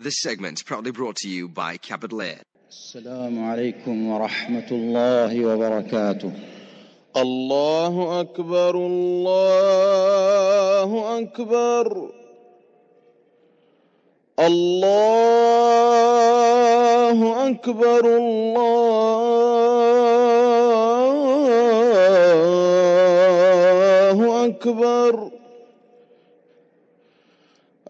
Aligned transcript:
This 0.00 0.20
segment 0.20 0.62
proudly 0.66 0.90
brought 0.92 1.16
to 1.16 1.28
you 1.28 1.48
by 1.48 1.78
Capital 1.78 2.20
Air. 2.20 2.42
السلام 2.68 3.44
عليكم 3.44 4.06
ورحمة 4.06 4.68
الله 4.70 5.46
وبركاته 5.46 6.32
الله 7.16 8.20
أكبر 8.20 8.74
الله 8.76 11.18
أكبر 11.18 12.10
الله 15.86 17.48
أكبر 17.48 18.04
الله 23.36 24.46
أكبر 24.46 25.29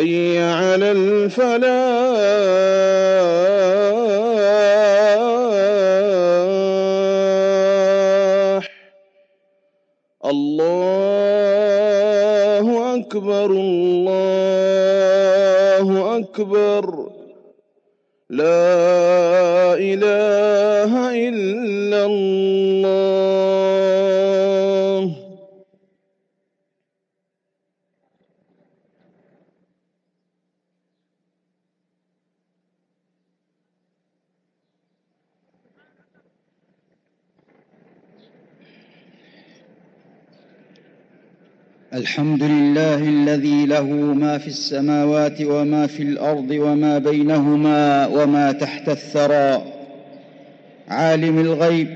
حي 0.00 0.38
على 0.38 0.92
الفلاح. 0.92 1.60
الله 10.24 11.06
أكبر 12.96 13.50
الله 13.50 14.28
أكبر. 16.18 16.84
لا 18.30 19.74
إله 19.74 20.92
إلا 21.28 22.06
الله. 22.06 22.99
الحمد 42.00 42.42
لله 42.42 42.94
الذي 42.94 43.66
له 43.66 43.84
ما 44.14 44.38
في 44.38 44.46
السماوات 44.46 45.42
وما 45.42 45.86
في 45.86 46.02
الأرض 46.02 46.50
وما 46.50 46.98
بينهما 46.98 48.06
وما 48.06 48.52
تحت 48.52 48.88
الثرى. 48.88 49.62
عالم 50.88 51.38
الغيب 51.38 51.88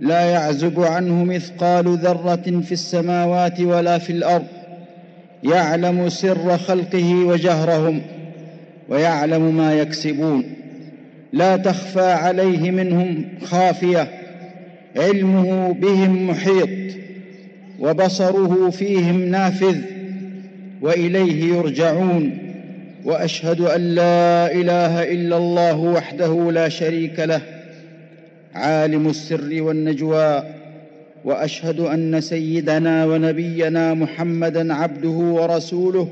لا 0.00 0.20
يعزب 0.20 0.80
عنه 0.80 1.24
مثقال 1.24 1.98
ذرة 1.98 2.60
في 2.60 2.72
السماوات 2.72 3.60
ولا 3.60 3.98
في 3.98 4.10
الأرض. 4.10 4.46
يعلم 5.42 6.08
سر 6.08 6.58
خلقه 6.58 7.14
وجهرهم 7.14 8.02
ويعلم 8.88 9.56
ما 9.56 9.74
يكسبون. 9.74 10.44
لا 11.32 11.56
تخفى 11.56 12.12
عليه 12.12 12.70
منهم 12.70 13.24
خافية 13.42 14.08
علمه 14.96 15.72
بهم 15.72 16.30
محيط. 16.30 16.94
وبصره 17.80 18.70
فيهم 18.70 19.24
نافذ 19.24 19.78
وإليه 20.82 21.54
يرجعون 21.54 22.38
وأشهد 23.04 23.60
أن 23.60 23.80
لا 23.80 24.52
إله 24.52 25.12
إلا 25.12 25.36
الله 25.36 25.76
وحده 25.76 26.52
لا 26.52 26.68
شريك 26.68 27.20
له 27.20 27.40
عالم 28.54 29.08
السر 29.08 29.62
والنجوى 29.62 30.42
وأشهد 31.24 31.80
أن 31.80 32.20
سيدنا 32.20 33.06
ونبينا 33.06 33.94
محمدا 33.94 34.74
عبده 34.74 35.08
ورسوله 35.08 36.08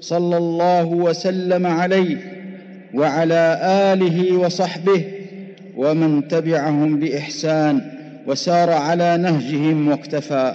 صلى 0.00 0.36
الله 0.36 0.84
وسلم 0.84 1.66
عليه 1.66 2.16
وعلى 2.94 3.60
آله 3.62 4.36
وصحبه 4.36 5.04
ومن 5.76 6.28
تبعهم 6.28 7.00
بإحسان 7.00 7.80
وسار 8.26 8.70
على 8.70 9.16
نهجهم 9.16 9.88
واقتفى. 9.88 10.54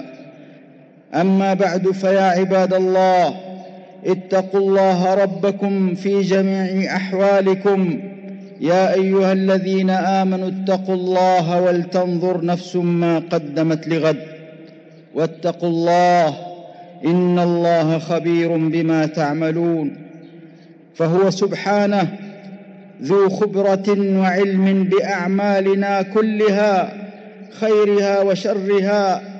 أما 1.14 1.54
بعد 1.54 1.90
فيا 1.90 2.22
عباد 2.22 2.74
الله 2.74 3.34
اتقوا 4.06 4.60
الله 4.60 5.14
ربكم 5.14 5.94
في 5.94 6.20
جميع 6.20 6.96
أحوالكم. 6.96 8.00
يا 8.60 8.94
أيها 8.94 9.32
الذين 9.32 9.90
آمنوا 9.90 10.48
اتقوا 10.48 10.94
الله 10.94 11.60
ولتنظر 11.60 12.44
نفس 12.44 12.76
ما 12.76 13.18
قدمت 13.18 13.88
لغد. 13.88 14.22
واتقوا 15.14 15.68
الله 15.68 16.36
إن 17.04 17.38
الله 17.38 17.98
خبير 17.98 18.56
بما 18.56 19.06
تعملون. 19.06 19.96
فهو 20.94 21.30
سبحانه 21.30 22.08
ذو 23.02 23.28
خبرة 23.28 24.18
وعلم 24.18 24.84
بأعمالنا 24.84 26.02
كلها 26.02 26.92
خيرها 27.60 28.20
وشرها. 28.20 29.31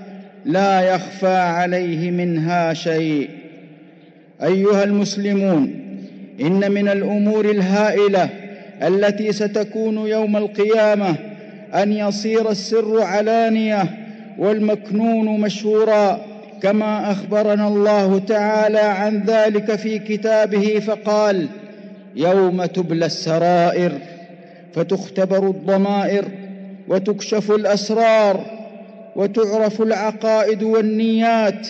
لا 0.45 0.81
يخفى 0.81 1.37
عليه 1.37 2.11
منها 2.11 2.75
شيء. 2.75 3.29
أيها 4.43 4.85
المسلمون 4.85 5.83
إن 6.41 6.73
من 6.73 6.89
الأمور 6.89 7.45
الهائلة 7.45 8.29
التي 8.83 9.33
ستكون 9.33 9.97
يوم 9.99 10.37
القيامة 10.37 11.15
أن 11.75 11.93
يصير 11.93 12.51
السر 12.51 13.03
علانية 13.03 13.85
والمكنون 14.39 15.41
مشهورا 15.41 16.21
كما 16.63 17.13
أخبرنا 17.13 17.69
الله 17.69 18.19
تعالى 18.19 18.79
عن 18.79 19.23
ذلك 19.27 19.77
في 19.77 19.99
كتابه 19.99 20.79
فقال 20.87 21.49
يوم 22.17 22.65
تبلى 22.65 23.07
السرائر 23.07 23.93
فتختبر 24.75 25.49
الضمائر 25.49 26.25
وتكشف 26.89 27.51
الأسرار 27.51 28.62
وتعرف 29.17 29.83
العقائد 29.83 30.63
والنيات 30.63 31.69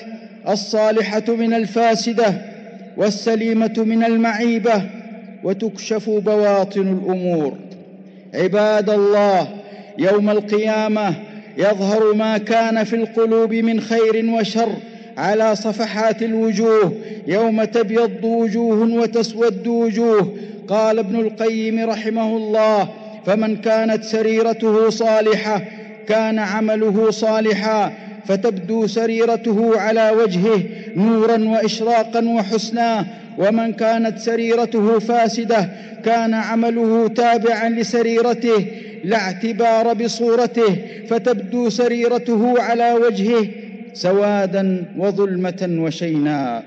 الصالحة 0.48 1.24
من 1.28 1.54
الفاسدة 1.54 2.34
والسليمة 2.96 3.74
من 3.76 4.04
المعيبة 4.04 4.82
وتكشف 5.44 6.10
بواطن 6.10 6.80
الأمور. 6.80 7.58
عباد 8.34 8.90
الله 8.90 9.48
يوم 9.98 10.30
القيامة 10.30 11.14
يظهر 11.58 12.14
ما 12.14 12.38
كان 12.38 12.84
في 12.84 12.96
القلوب 12.96 13.54
من 13.54 13.80
خير 13.80 14.30
وشر 14.30 14.72
على 15.16 15.56
صفحات 15.56 16.22
الوجوه 16.22 16.92
يوم 17.26 17.64
تبيض 17.64 18.24
وجوه 18.24 18.92
وتسود 18.94 19.66
وجوه. 19.66 20.36
قال 20.68 20.98
ابن 20.98 21.16
القيم 21.16 21.90
رحمه 21.90 22.36
الله 22.36 22.88
فمن 23.26 23.56
كانت 23.56 24.04
سريرته 24.04 24.90
صالحة 24.90 25.62
كان 26.08 26.38
عمله 26.38 27.10
صالحا 27.10 27.92
فتبدو 28.26 28.86
سريرته 28.86 29.80
على 29.80 30.10
وجهه 30.10 30.62
نورا 30.96 31.48
وإشراقا 31.48 32.28
وحسنا. 32.28 33.06
ومن 33.38 33.72
كانت 33.72 34.18
سريرته 34.18 34.98
فاسدة 34.98 35.68
كان 36.04 36.34
عمله 36.34 37.08
تابعا 37.08 37.68
لسريرته 37.68 38.66
لا 39.04 39.16
اعتبار 39.16 39.92
بصورته. 39.92 40.76
فتبدو 41.08 41.68
سريرته 41.68 42.62
على 42.62 42.92
وجهه 42.92 43.46
سوادا 43.92 44.84
وظلمة 44.98 45.68
وشينا. 45.78 46.62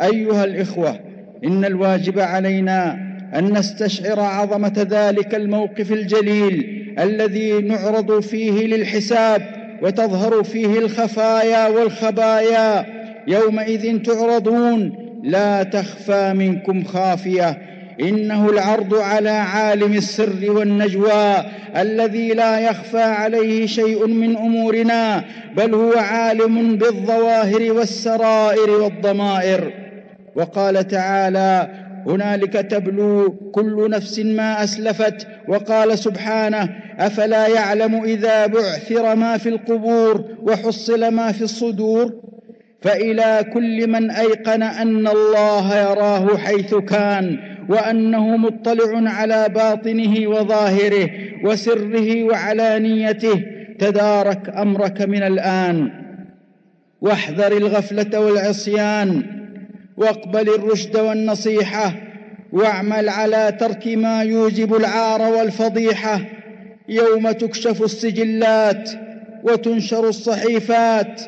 أيها 0.00 0.44
الإخوة 0.44 1.00
إن 1.44 1.64
الواجب 1.64 2.18
علينا 2.18 2.92
أن 3.34 3.58
نستشعر 3.58 4.20
عظمة 4.20 4.86
ذلك 4.90 5.34
الموقف 5.34 5.92
الجليل 5.92 6.81
الذي 6.98 7.52
نعرض 7.52 8.20
فيه 8.20 8.66
للحساب 8.66 9.42
وتظهر 9.82 10.42
فيه 10.42 10.78
الخفايا 10.78 11.68
والخبايا 11.68 12.86
يومئذ 13.26 14.02
تعرضون. 14.02 14.92
لا 15.22 15.62
تخفى 15.62 16.32
منكم 16.32 16.84
خافية. 16.84 17.58
إنه 18.00 18.50
العرض 18.50 18.94
على 18.94 19.30
عالم 19.30 19.92
السر 19.92 20.50
والنجوى 20.50 21.34
الذي 21.76 22.28
لا 22.28 22.60
يخفى 22.60 23.02
عليه 23.02 23.66
شيء 23.66 24.06
من 24.06 24.36
أمورنا 24.36 25.24
بل 25.56 25.74
هو 25.74 25.92
عالم 25.92 26.76
بالظواهر 26.76 27.72
والسرائر 27.72 28.70
والضمائر. 28.70 29.72
وقال 30.36 30.88
تعالى 30.88 31.68
هنالك 32.06 32.52
تبلو 32.52 33.30
كل 33.30 33.90
نفس 33.90 34.18
ما 34.18 34.64
أسلفت 34.64 35.26
وقال 35.48 35.98
سبحانه 35.98 36.68
أفلا 36.98 37.46
يعلم 37.46 38.04
إذا 38.04 38.46
بعثر 38.46 39.14
ما 39.14 39.38
في 39.38 39.48
القبور 39.48 40.24
وحصل 40.42 41.08
ما 41.08 41.32
في 41.32 41.42
الصدور؟ 41.42 42.12
فإلى 42.82 43.44
كل 43.54 43.90
من 43.90 44.10
أيقن 44.10 44.62
أن 44.62 45.08
الله 45.08 45.76
يراه 45.78 46.36
حيث 46.36 46.74
كان 46.74 47.38
وأنه 47.68 48.36
مطلع 48.36 49.10
على 49.10 49.46
باطنه 49.48 50.28
وظاهره 50.28 51.10
وسره 51.44 52.24
وعلانيته 52.24 53.42
تدارك 53.78 54.48
أمرك 54.56 55.02
من 55.02 55.22
الآن. 55.22 55.90
واحذر 57.00 57.56
الغفلة 57.56 58.20
والعصيان. 58.20 59.22
واقبل 59.96 60.48
الرشد 60.54 60.96
والنصيحة 60.96 61.94
واعمل 62.52 63.08
على 63.08 63.56
ترك 63.60 63.88
ما 63.88 64.22
يوجب 64.22 64.74
العار 64.74 65.22
والفضيحة. 65.22 66.20
يوم 66.88 67.30
تكشف 67.30 67.82
السجلات 67.82 68.90
وتنشر 69.44 70.08
الصحيفات 70.08 71.20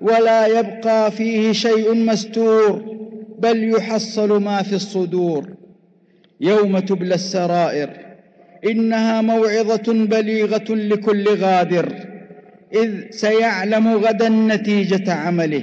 ولا 0.00 0.46
يبقى 0.46 1.10
فيه 1.10 1.52
شيء 1.52 1.94
مستور 1.94 2.96
بل 3.38 3.70
يحصل 3.70 4.42
ما 4.42 4.62
في 4.62 4.72
الصدور. 4.72 5.48
يوم 6.40 6.78
تبلى 6.78 7.14
السرائر 7.14 7.90
إنها 8.66 9.20
موعظة 9.20 9.92
بليغة 9.92 10.74
لكل 10.74 11.28
غادر. 11.28 11.92
إذ 12.74 13.10
سيعلم 13.10 13.88
غدا 13.88 14.28
نتيجة 14.28 15.12
عمله 15.12 15.62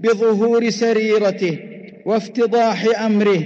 بظهور 0.00 0.70
سريرته 0.70 1.58
وافتضاح 2.06 3.04
أمره 3.04 3.42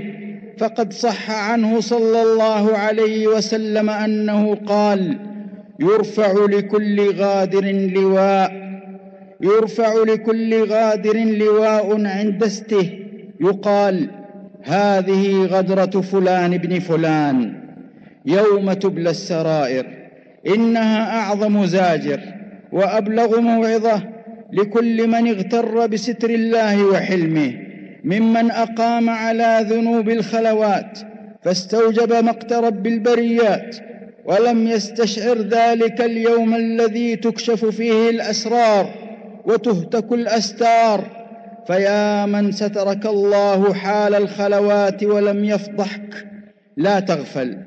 فقد 0.58 0.92
صح 0.92 1.30
عنه 1.30 1.80
صلى 1.80 2.22
الله 2.22 2.76
عليه 2.76 3.26
وسلم 3.26 3.90
أنه 3.90 4.54
قال 4.54 5.18
يرفع 5.80 6.32
لكل 6.32 7.14
غادر 7.14 7.64
لواء 7.72 8.68
يرفع 9.40 9.94
لكل 9.94 10.64
غادر 10.64 11.16
لواء 11.16 12.06
عند 12.06 12.42
استه 12.42 12.98
يقال 13.40 14.10
هذه 14.62 15.44
غدرة 15.44 16.00
فلان 16.00 16.56
بن 16.58 16.78
فلان 16.78 17.54
يوم 18.26 18.72
تبلى 18.72 19.10
السرائر 19.10 19.86
إنها 20.46 21.20
أعظم 21.20 21.64
زاجر 21.66 22.20
وأبلغ 22.72 23.40
موعظة 23.40 24.02
لكل 24.52 25.08
من 25.08 25.28
اغتر 25.28 25.86
بستر 25.86 26.30
الله 26.30 26.84
وحلمه. 26.86 27.67
ممن 28.04 28.50
أقام 28.50 29.10
على 29.10 29.66
ذنوب 29.68 30.08
الخلوات 30.08 30.98
فاستوجب 31.42 32.12
مقت 32.12 32.52
رب 32.52 32.86
البريات 32.86 33.76
ولم 34.24 34.68
يستشعر 34.68 35.38
ذلك 35.38 36.00
اليوم 36.00 36.54
الذي 36.54 37.16
تكشف 37.16 37.64
فيه 37.64 38.10
الأسرار 38.10 38.94
وتهتك 39.44 40.12
الأستار 40.12 41.04
فيا 41.66 42.26
من 42.26 42.52
سترك 42.52 43.06
الله 43.06 43.74
حال 43.74 44.14
الخلوات 44.14 45.04
ولم 45.04 45.44
يفضحك 45.44 46.26
لا 46.76 47.00
تغفل 47.00 47.58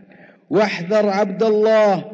واحذر 0.49 1.09
عبد 1.09 1.43
الله 1.43 2.05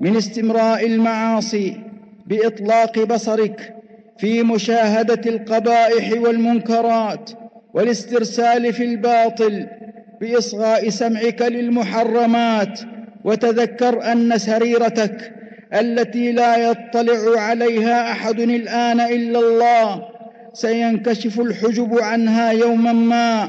من 0.00 0.16
استمراء 0.16 0.86
المعاصي 0.86 1.80
بإطلاق 2.26 3.04
بصرك 3.04 3.74
في 4.18 4.42
مشاهدة 4.42 5.30
القبائح 5.30 6.20
والمنكرات 6.20 7.30
والاسترسال 7.76 8.72
في 8.72 8.84
الباطل 8.84 9.66
بإصغاء 10.20 10.88
سمعك 10.88 11.42
للمحرمات 11.42 12.80
وتذكر 13.24 14.12
أن 14.12 14.38
سريرتك 14.38 15.32
التي 15.74 16.32
لا 16.32 16.56
يطلع 16.56 17.40
عليها 17.40 18.12
أحد 18.12 18.40
الآن 18.40 19.00
إلا 19.00 19.38
الله 19.38 20.02
سينكشف 20.52 21.40
الحجب 21.40 21.98
عنها 22.00 22.50
يوما 22.50 22.92
ما. 22.92 23.48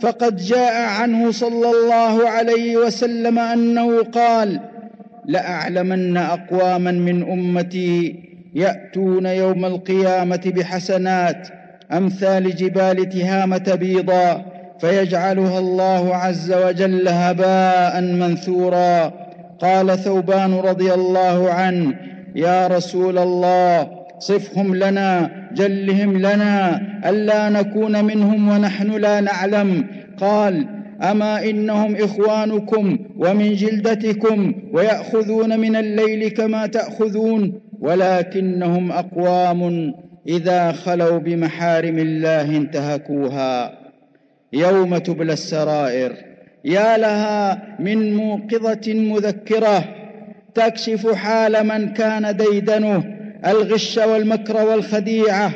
فقد 0.00 0.36
جاء 0.36 0.82
عنه 0.82 1.30
صلى 1.30 1.70
الله 1.70 2.28
عليه 2.28 2.76
وسلم 2.76 3.38
أنه 3.38 4.02
قال 4.02 4.60
لأعلمن 5.26 6.16
اقواما 6.16 6.90
من 6.92 7.22
أمتي 7.22 8.14
يأتون 8.54 9.26
يوم 9.26 9.64
القيامة 9.64 10.52
بحسنات 10.56 11.48
أمثال 11.92 12.56
جبال 12.56 13.08
تهامه 13.08 13.76
بيضا 13.80 14.44
فيجعلها 14.80 15.58
الله 15.58 16.16
عز 16.16 16.52
وجل 16.52 17.08
هباء 17.08 18.00
منثورا. 18.00 19.12
قال 19.60 19.98
ثوبان 19.98 20.54
رضي 20.54 20.94
الله 20.94 21.50
عنه 21.50 21.94
يا 22.36 22.66
رسول 22.66 23.18
الله 23.18 23.88
صفهم 24.18 24.74
لنا 24.74 25.30
جلهم 25.54 26.18
لنا 26.18 26.80
ألا 27.08 27.48
نكون 27.48 28.04
منهم 28.04 28.48
ونحن 28.48 28.90
لا 28.90 29.20
نعلم. 29.20 29.86
قال 30.18 30.66
أما 31.02 31.44
إنهم 31.44 31.96
إخوانكم 31.96 32.98
ومن 33.18 33.54
جلدتكم 33.54 34.54
ويأخذون 34.72 35.60
من 35.60 35.76
الليل 35.76 36.28
كما 36.28 36.66
تأخذون 36.66 37.60
ولكنهم 37.80 38.92
أقوام. 38.92 39.92
إذا 40.28 40.72
خلوا 40.72 41.18
بمحارم 41.18 41.98
الله 41.98 42.56
انتهكوها. 42.56 43.78
يوم 44.52 44.98
تبلى 44.98 45.32
السرائر. 45.32 46.12
يا 46.64 46.98
لها 46.98 47.62
من 47.78 48.16
موقظة 48.16 48.94
مذكرة. 48.94 49.84
تكشف 50.54 51.14
حال 51.14 51.66
من 51.66 51.92
كان 51.92 52.36
ديدنه. 52.36 53.04
الغش 53.46 53.98
والمكر 53.98 54.56
والخديعة. 54.66 55.50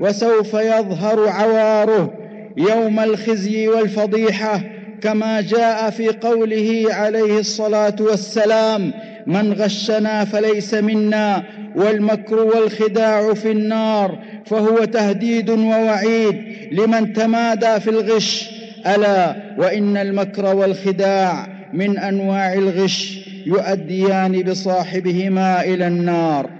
وسوف 0.00 0.54
يظهر 0.54 1.28
عواره. 1.28 2.14
يوم 2.56 3.00
الخزي 3.00 3.68
والفضيحة. 3.68 4.60
كما 5.02 5.40
جاء 5.40 5.90
في 5.90 6.08
قوله 6.08 6.86
عليه 6.90 7.38
الصلاة 7.38 7.96
والسلام 8.00 8.92
من 9.26 9.52
غشنا 9.52 10.24
فليس 10.24 10.74
منا 10.74 11.42
والمكر 11.76 12.44
والخداع 12.44 13.34
في 13.34 13.50
النار 13.50 14.18
فهو 14.44 14.84
تهديد 14.84 15.50
ووعيد 15.50 16.42
لمن 16.72 17.12
تمادى 17.12 17.80
في 17.80 17.90
الغش. 17.90 18.50
ألا 18.86 19.36
وإن 19.58 19.96
المكر 19.96 20.56
والخداع 20.56 21.46
من 21.72 21.98
أنواع 21.98 22.54
الغش 22.54 23.18
يؤديان 23.46 24.42
بصاحبهما 24.42 25.64
إلى 25.64 25.86
النار. 25.86 26.50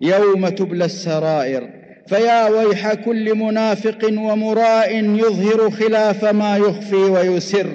يوم 0.00 0.48
تبلى 0.48 0.84
السرائر 0.84 1.68
فيا 2.06 2.48
ويح 2.48 2.94
كل 2.94 3.34
منافق 3.34 4.08
ومراء 4.12 5.04
يظهر 5.04 5.70
خلاف 5.70 6.24
ما 6.24 6.56
يخفي 6.56 6.96
ويسر. 6.96 7.66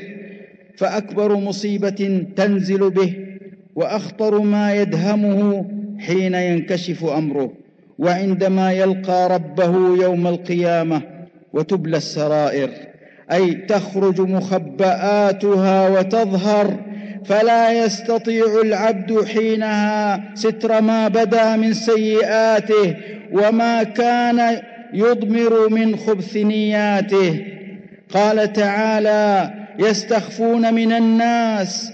فأكبر 0.77 1.35
مصيبة 1.35 2.25
تنزل 2.35 2.89
به 2.89 3.30
وأخطر 3.75 4.39
ما 4.41 4.73
يدهمه 4.73 5.65
حين 5.99 6.35
ينكشف 6.35 7.05
أمره 7.05 7.51
وعندما 7.99 8.71
يلقى 8.71 9.29
ربه 9.29 10.03
يوم 10.03 10.27
القيامة 10.27 11.01
وتبلى 11.53 11.97
السرائر 11.97 12.69
أي 13.31 13.53
تخرج 13.53 14.21
مخبآتها 14.21 15.89
وتظهر 15.89 16.79
فلا 17.25 17.85
يستطيع 17.85 18.45
العبد 18.63 19.25
حينها 19.25 20.23
ستر 20.35 20.81
ما 20.81 21.07
بدا 21.07 21.55
من 21.55 21.73
سيئاته 21.73 22.95
وما 23.31 23.83
كان 23.83 24.61
يضمر 24.93 25.69
من 25.69 25.95
خبث 25.95 26.37
نياته. 26.37 27.45
قال 28.13 28.53
تعالى 28.53 29.53
يستخفون 29.79 30.73
من 30.73 30.91
الناس 30.91 31.93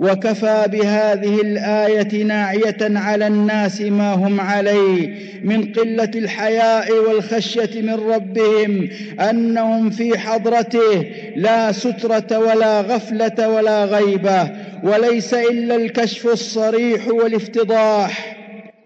وكفى 0.00 0.64
بهذه 0.72 1.40
الآية 1.40 2.24
ناعية 2.24 2.76
على 2.80 3.26
الناس 3.26 3.80
ما 3.80 4.14
هم 4.14 4.40
عليه 4.40 5.14
من 5.44 5.72
قلة 5.72 6.10
الحياء 6.14 6.92
والخشية 6.92 7.82
من 7.82 7.94
ربهم 7.94 8.88
أنهم 9.20 9.90
في 9.90 10.18
حضرته 10.18 11.06
لا 11.36 11.72
سترة 11.72 12.38
ولا 12.38 12.80
غفلة 12.80 13.48
ولا 13.48 13.84
غيبة 13.84 14.50
وليس 14.82 15.34
إلا 15.34 15.76
الكشف 15.76 16.26
الصريح 16.26 17.08
والافتضاح 17.08 18.35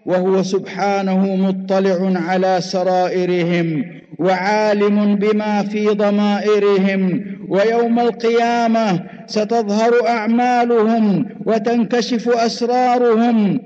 وهو 0.05 0.43
سبحانه 0.43 1.35
مطلع 1.35 2.21
على 2.29 2.57
سرائرهم 2.61 3.83
وعالم 4.19 5.15
بما 5.15 5.63
في 5.63 5.87
ضمائرهم 5.87 7.23
ويوم 7.49 7.99
القيامة 7.99 9.03
ستظهر 9.27 10.07
أعمالهم 10.07 11.25
وتنكشف 11.45 12.29
أسرارهم. 12.29 13.59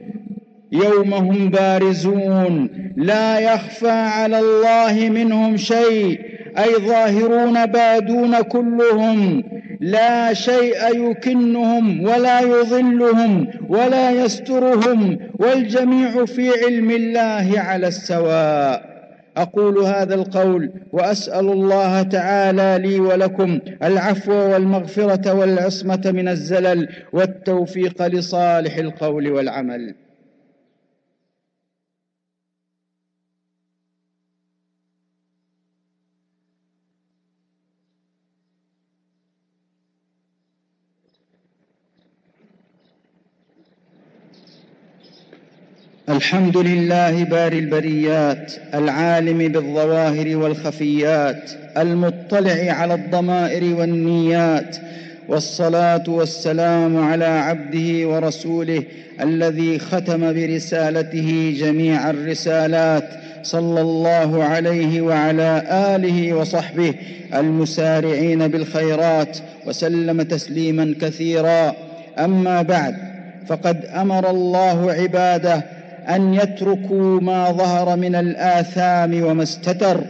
يوم 0.72 1.14
هم 1.14 1.50
بارزون 1.50 2.70
لا 2.98 3.40
يخفى 3.40 3.90
على 3.90 4.40
الله 4.40 5.10
منهم 5.10 5.58
شيء 5.58 6.20
أي 6.58 6.76
ظاهرون 6.88 7.66
بادون 7.66 8.42
كلهم. 8.42 9.44
لا 9.80 10.34
شيء 10.34 11.10
يكنهم 11.10 12.04
ولا 12.04 12.42
يظلهم 12.42 13.48
ولا 13.70 14.12
يسترهم 14.12 15.20
والجميع 15.40 16.26
في 16.26 16.50
علم 16.66 16.92
الله 16.92 17.60
على 17.60 17.88
السواء. 17.88 18.96
أقول 19.38 19.78
هذا 19.78 20.16
القول 20.16 20.72
وأسأل 20.92 21.46
الله 21.52 22.02
تعالى 22.02 22.88
لي 22.88 23.00
ولكم 23.00 23.60
العفو 23.84 24.34
والمغفرة 24.34 25.34
والعصمة 25.34 26.02
من 26.06 26.28
الزلل 26.28 26.90
والتوفيق 27.14 28.08
لصالح 28.08 28.78
القول 28.78 29.32
والعمل. 29.32 29.96
الحمد 46.10 46.58
لله 46.58 47.24
باري 47.24 47.60
البريات 47.60 48.54
العالم 48.74 49.38
بالظواهر 49.38 50.38
والخفيات 50.38 51.52
المطلع 51.78 52.72
على 52.72 52.94
الضمائر 52.94 53.76
والنيات 53.76 54.78
والصلاة 55.28 56.04
والسلام 56.08 57.04
على 57.04 57.26
عبده 57.26 58.08
ورسوله 58.08 58.84
الذي 59.22 59.80
ختم 59.80 60.34
برسالته 60.34 61.56
جميع 61.60 62.10
الرسالات 62.10 63.10
صلى 63.44 63.82
الله 63.82 64.44
عليه 64.44 65.02
وعلى 65.02 65.64
آله 65.70 66.34
وصحبه 66.34 66.94
المسارعين 67.34 68.48
بالخيرات 68.48 69.38
وسلم 69.68 70.22
تسليما 70.22 70.96
كثيرا. 71.02 71.74
أما 72.20 72.62
بعد 72.62 72.96
فقد 73.48 73.86
أمر 73.86 74.30
الله 74.30 74.92
عباده 74.92 75.75
أن 76.10 76.34
يتركوا 76.34 77.22
ما 77.22 77.52
ظهر 77.52 77.96
من 77.98 78.16
الآثام 78.16 79.24
وما 79.24 79.44
استتر 79.44 80.04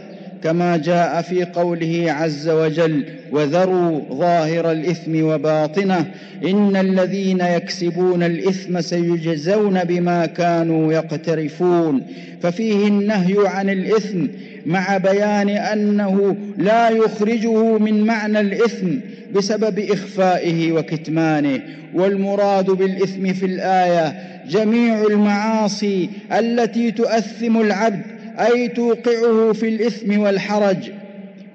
كما 0.44 0.76
جاء 0.76 1.22
في 1.22 1.44
قوله 1.44 2.06
عز 2.08 2.48
وجل 2.48 3.04
وذروا 3.32 4.00
ظاهر 4.12 4.72
الإثم 4.72 5.24
وباطنه 5.24 6.06
إن 6.44 6.76
الذين 6.76 7.40
يكسبون 7.40 8.22
الإثم 8.22 8.80
سيجزون 8.80 9.84
بما 9.84 10.26
كانوا 10.26 10.92
يقترفون. 10.92 12.02
ففيه 12.42 12.88
النهي 12.88 13.36
عن 13.46 13.70
الإثم 13.70 14.26
مع 14.66 14.96
بيان 14.96 15.48
أنه 15.48 16.36
لا 16.58 16.88
يخرجه 16.88 17.78
من 17.78 18.04
معنى 18.06 18.40
الإثم 18.40 18.88
بسبب 19.34 19.78
إخفائه 19.78 20.72
وكتمانه 20.72 21.62
والمراد 21.94 22.70
بالإثم 22.70 23.32
في 23.32 23.46
الآية 23.46 24.14
جميع 24.48 25.02
المعاصي 25.02 26.10
التي 26.38 26.90
تؤثم 26.90 27.60
العبد 27.60 28.02
أي 28.38 28.68
توقعه 28.68 29.52
في 29.52 29.68
الإثم 29.68 30.18
والحرج. 30.18 30.90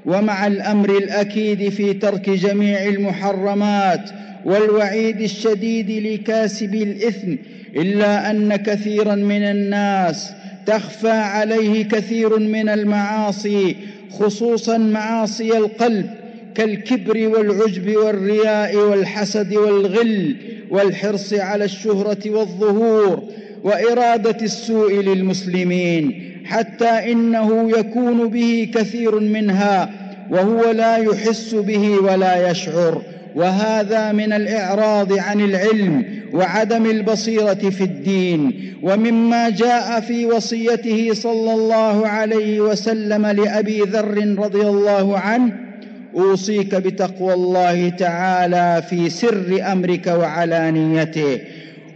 ومع 0.06 0.48
الأمر 0.48 0.90
الأكيد 0.90 1.70
في 1.70 1.94
ترك 1.94 2.30
جميع 2.30 2.86
المحرمات 2.86 4.10
والوعيد 4.46 5.22
الشديد 5.22 5.92
لكاسب 5.92 6.76
الإثم 6.76 7.36
إلا 7.76 8.32
أن 8.32 8.56
كثيرا 8.56 9.16
من 9.16 9.44
الناس 9.44 10.34
تخفى 10.66 11.10
عليه 11.10 11.84
كثير 11.84 12.40
من 12.40 12.70
المعاصي 12.70 13.76
خصوصا 14.12 14.78
معاصي 14.78 15.58
القلب. 15.58 16.10
كالكبر 16.56 17.28
والعجب 17.28 17.96
والرياء 17.96 18.76
والحسد 18.76 19.54
والغل 19.54 20.36
والحرص 20.70 21.34
على 21.34 21.66
الشهرة 21.66 22.30
والظهور 22.30 23.24
وإرادة 23.64 24.38
السوء 24.42 24.94
للمسلمين 24.94 26.32
حتى 26.46 27.12
إنه 27.12 27.72
يكون 27.80 28.28
به 28.28 28.72
كثير 28.74 29.20
منها 29.20 29.90
وهو 30.32 30.72
لا 30.72 30.98
يحس 30.98 31.56
به 31.56 31.98
ولا 31.98 32.52
يشعر. 32.52 33.02
وهذا 33.36 34.12
من 34.12 34.34
الإعراض 34.34 35.14
عن 35.14 35.42
العلم 35.42 36.06
وعدم 36.34 36.86
البصيرة 36.86 37.54
في 37.54 37.84
الدين 37.84 38.74
ومما 38.84 39.50
جاء 39.50 40.00
في 40.00 40.26
وصيته 40.26 41.14
صلى 41.14 41.54
الله 41.54 42.08
عليه 42.08 42.62
وسلم 42.62 43.28
لأبي 43.28 43.82
ذر 43.82 44.36
رضي 44.40 44.62
الله 44.62 45.18
عنه 45.20 45.71
أوصيك 46.18 46.76
بتقوى 46.76 47.34
الله 47.34 47.90
تعالى 47.90 48.84
في 48.90 49.10
سر 49.10 49.72
أمرك 49.72 50.08
وعلانيته 50.08 51.40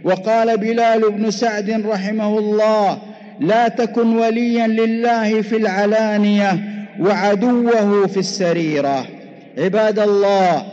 وقال 0.04 0.56
بلال 0.56 1.10
بن 1.10 1.30
سعد 1.30 1.86
رحمه 1.86 2.38
الله 2.38 2.98
لا 3.40 3.68
تكن 3.68 4.16
وليا 4.16 4.66
لله 4.66 5.42
في 5.42 5.56
العلانية 5.56 6.58
وعدوه 7.00 8.06
في 8.06 8.16
السريرة. 8.16 9.06
عباد 9.58 9.98
الله 9.98 10.66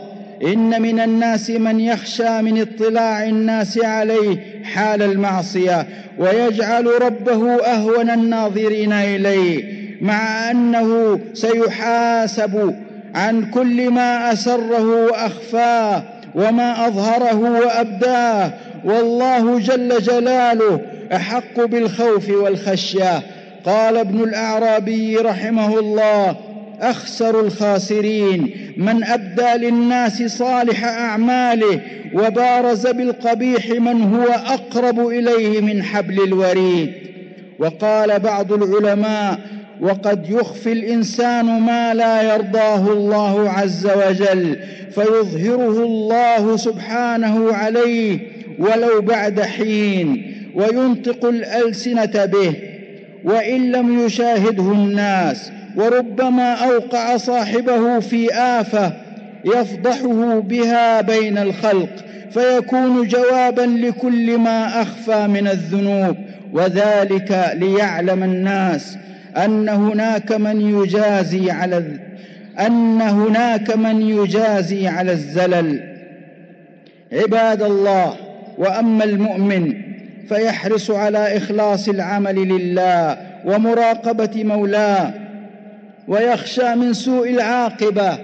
إن 0.44 0.82
من 0.82 1.00
الناس 1.00 1.50
من 1.50 1.80
يخشى 1.80 2.42
من 2.42 2.60
اطلاع 2.60 3.24
الناس 3.24 3.78
عليه 3.84 4.36
حال 4.64 5.02
المعصية 5.02 5.86
ويجعل 6.18 6.86
ربه 7.02 7.54
أهون 7.54 8.10
الناظرين 8.10 8.92
إليه 8.92 9.84
مع 10.00 10.50
أنه 10.50 11.20
سيحاسب 11.34 12.74
عن 13.14 13.50
كل 13.50 13.90
ما 13.90 14.32
أسره 14.32 15.04
وأخفاه 15.04 16.02
وما 16.34 16.86
أظهره 16.86 17.36
وأبداه 17.36 18.52
والله 18.84 19.58
جل 19.58 19.98
جلاله 19.98 20.80
أحق 21.12 21.64
بالخوف 21.64 22.30
والخشية. 22.30 23.22
قال 23.66 23.96
ابن 23.96 24.20
الأعرابي 24.20 25.16
رحمه 25.16 25.78
الله 25.78 26.36
أخسر 26.80 27.40
الخاسرين 27.40 28.54
من 28.76 29.04
أبدى 29.04 29.66
للناس 29.66 30.22
صالح 30.22 30.84
أعماله 30.84 31.80
وبارز 32.14 32.86
بالقبيح 32.86 33.70
من 33.70 34.02
هو 34.02 34.26
أقرب 34.32 35.08
إليه 35.08 35.60
من 35.60 35.82
حبل 35.82 36.24
الوريد. 36.24 36.92
وقال 37.58 38.18
بعض 38.18 38.52
العلماء 38.52 39.38
وقد 39.80 40.30
يخفي 40.30 40.72
الإنسان 40.72 41.44
ما 41.60 41.94
لا 41.94 42.34
يرضاه 42.34 42.92
الله 42.92 43.50
عز 43.50 43.86
وجل 43.86 44.56
فيظهره 44.90 45.84
الله 45.84 46.56
سبحانه 46.56 47.52
عليه 47.52 48.18
ولو 48.58 49.00
بعد 49.00 49.40
حين 49.40 50.34
وينطق 50.54 51.24
الألسنة 51.24 52.24
به 52.24 52.54
وإن 53.24 53.72
لم 53.72 54.06
يشاهده 54.06 54.72
الناس 54.72 55.50
وربما 55.76 56.52
أوقع 56.52 57.16
صاحبه 57.16 58.00
في 58.00 58.34
آفة 58.34 58.92
يفضحه 59.44 60.40
بها 60.40 61.00
بين 61.00 61.38
الخلق 61.38 61.88
فيكون 62.30 63.08
جوابا 63.08 63.62
لكل 63.62 64.38
ما 64.38 64.82
أخفى 64.82 65.26
من 65.26 65.48
الذنوب 65.48 66.16
وذلك 66.52 67.52
ليعلم 67.54 68.22
الناس 68.22 68.96
أن 69.36 69.68
هناك 69.68 70.32
من 70.32 70.60
يجازي 70.60 71.50
على 71.50 71.84
أن 72.60 73.00
هناك 73.00 73.76
من 73.76 74.02
يجازي 74.02 74.88
على 74.88 75.12
الزلل. 75.12 75.94
عباد 77.12 77.62
الله 77.62 78.14
وأما 78.58 79.04
المؤمن 79.04 79.74
فيحرص 80.28 80.90
على 80.90 81.36
إخلاص 81.36 81.88
العمل 81.88 82.34
لله 82.34 83.16
ومراقبة 83.44 84.44
مولاه 84.44 85.14
ويخشى 86.08 86.74
من 86.74 86.92
سوء 86.92 87.30
العاقبة. 87.30 88.18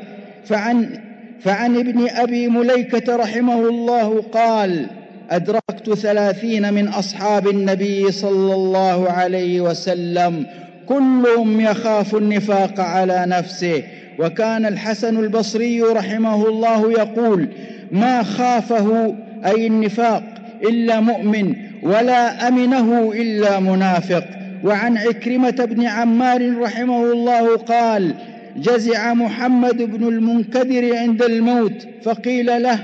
فعن 0.44 1.00
فعن 1.40 1.76
ابن 1.76 2.08
أبي 2.08 2.48
مليكة 2.48 3.16
رحمه 3.16 3.68
الله 3.68 4.22
قال 4.32 4.86
أدركت 5.30 5.94
ثلاثين 5.94 6.74
من 6.74 6.88
أصحاب 6.88 7.48
النبي 7.48 8.12
صلى 8.12 8.54
الله 8.54 9.10
عليه 9.10 9.60
وسلم 9.60 10.46
كلهم 10.90 11.60
يخاف 11.60 12.16
النفاق 12.16 12.80
على 12.80 13.24
نفسه. 13.28 13.82
وكان 14.18 14.66
الحسن 14.66 15.18
البصري 15.18 15.82
رحمه 15.82 16.48
الله 16.48 16.92
يقول 16.92 17.48
ما 17.92 18.22
خافه 18.22 19.14
أي 19.46 19.66
النفاق 19.66 20.22
إلا 20.62 21.00
مؤمن 21.00 21.54
ولا 21.82 22.48
أمنه 22.48 23.12
إلا 23.14 23.60
منافق. 23.60 24.24
وعن 24.64 24.98
عكرمة 24.98 25.50
بن 25.50 25.86
عمار 25.86 26.58
رحمه 26.58 27.12
الله 27.12 27.56
قال 27.56 28.14
جزع 28.56 29.14
محمد 29.14 29.76
بن 29.82 30.08
المنكدر 30.08 30.96
عند 30.96 31.22
الموت 31.22 31.88
فقيل 32.02 32.62
له 32.62 32.78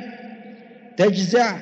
تجزع؟ 0.97 1.57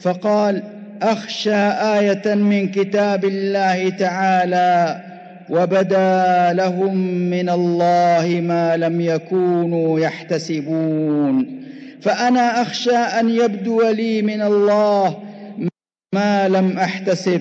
فقال 0.00 0.62
أخشى 1.02 1.70
آية 1.98 2.34
من 2.34 2.68
كتاب 2.68 3.24
الله 3.24 3.88
تعالى. 3.88 5.07
وبدا 5.50 6.52
لهم 6.52 6.96
من 7.30 7.48
الله 7.48 8.40
ما 8.42 8.76
لم 8.76 9.00
يكونوا 9.00 10.00
يحتسبون. 10.00 11.62
فأنا 12.00 12.62
أخشى 12.62 12.96
أن 12.96 13.30
يبدو 13.30 13.90
لي 13.90 14.22
من 14.22 14.42
الله 14.42 15.16
ما 16.14 16.48
لم 16.48 16.78
أحتسب. 16.78 17.40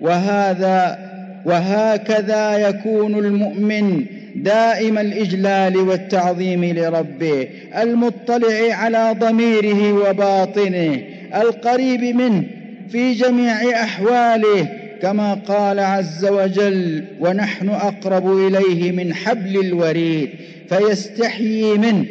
وهذا 0.00 0.98
وهكذا 1.44 2.68
يكون 2.68 3.14
المؤمن 3.14 4.06
دائم 4.36 4.98
الإجلال 4.98 5.76
والتعظيم 5.76 6.64
لربه 6.64 7.48
المطلع 7.82 8.74
على 8.74 9.16
ضميره 9.18 9.92
وباطنه 9.92 10.98
القريب 11.34 12.16
منه 12.16 12.44
في 12.88 13.12
جميع 13.12 13.82
أحواله. 13.82 14.81
كما 15.02 15.34
قال 15.34 15.80
عز 15.80 16.24
وجل 16.24 17.04
ونحن 17.20 17.68
أقرب 17.68 18.38
إليه 18.38 18.92
من 18.92 19.14
حبل 19.14 19.60
الوريد 19.60 20.30
فيستحيي 20.68 21.78
منه 21.78 22.04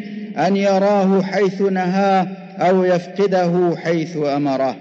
أن 0.48 0.56
يراه 0.56 1.22
حيث 1.22 1.62
نهاه 1.62 2.28
أو 2.58 2.84
يفقده 2.84 3.76
حيث 3.78 4.18
أمره. 4.18 4.76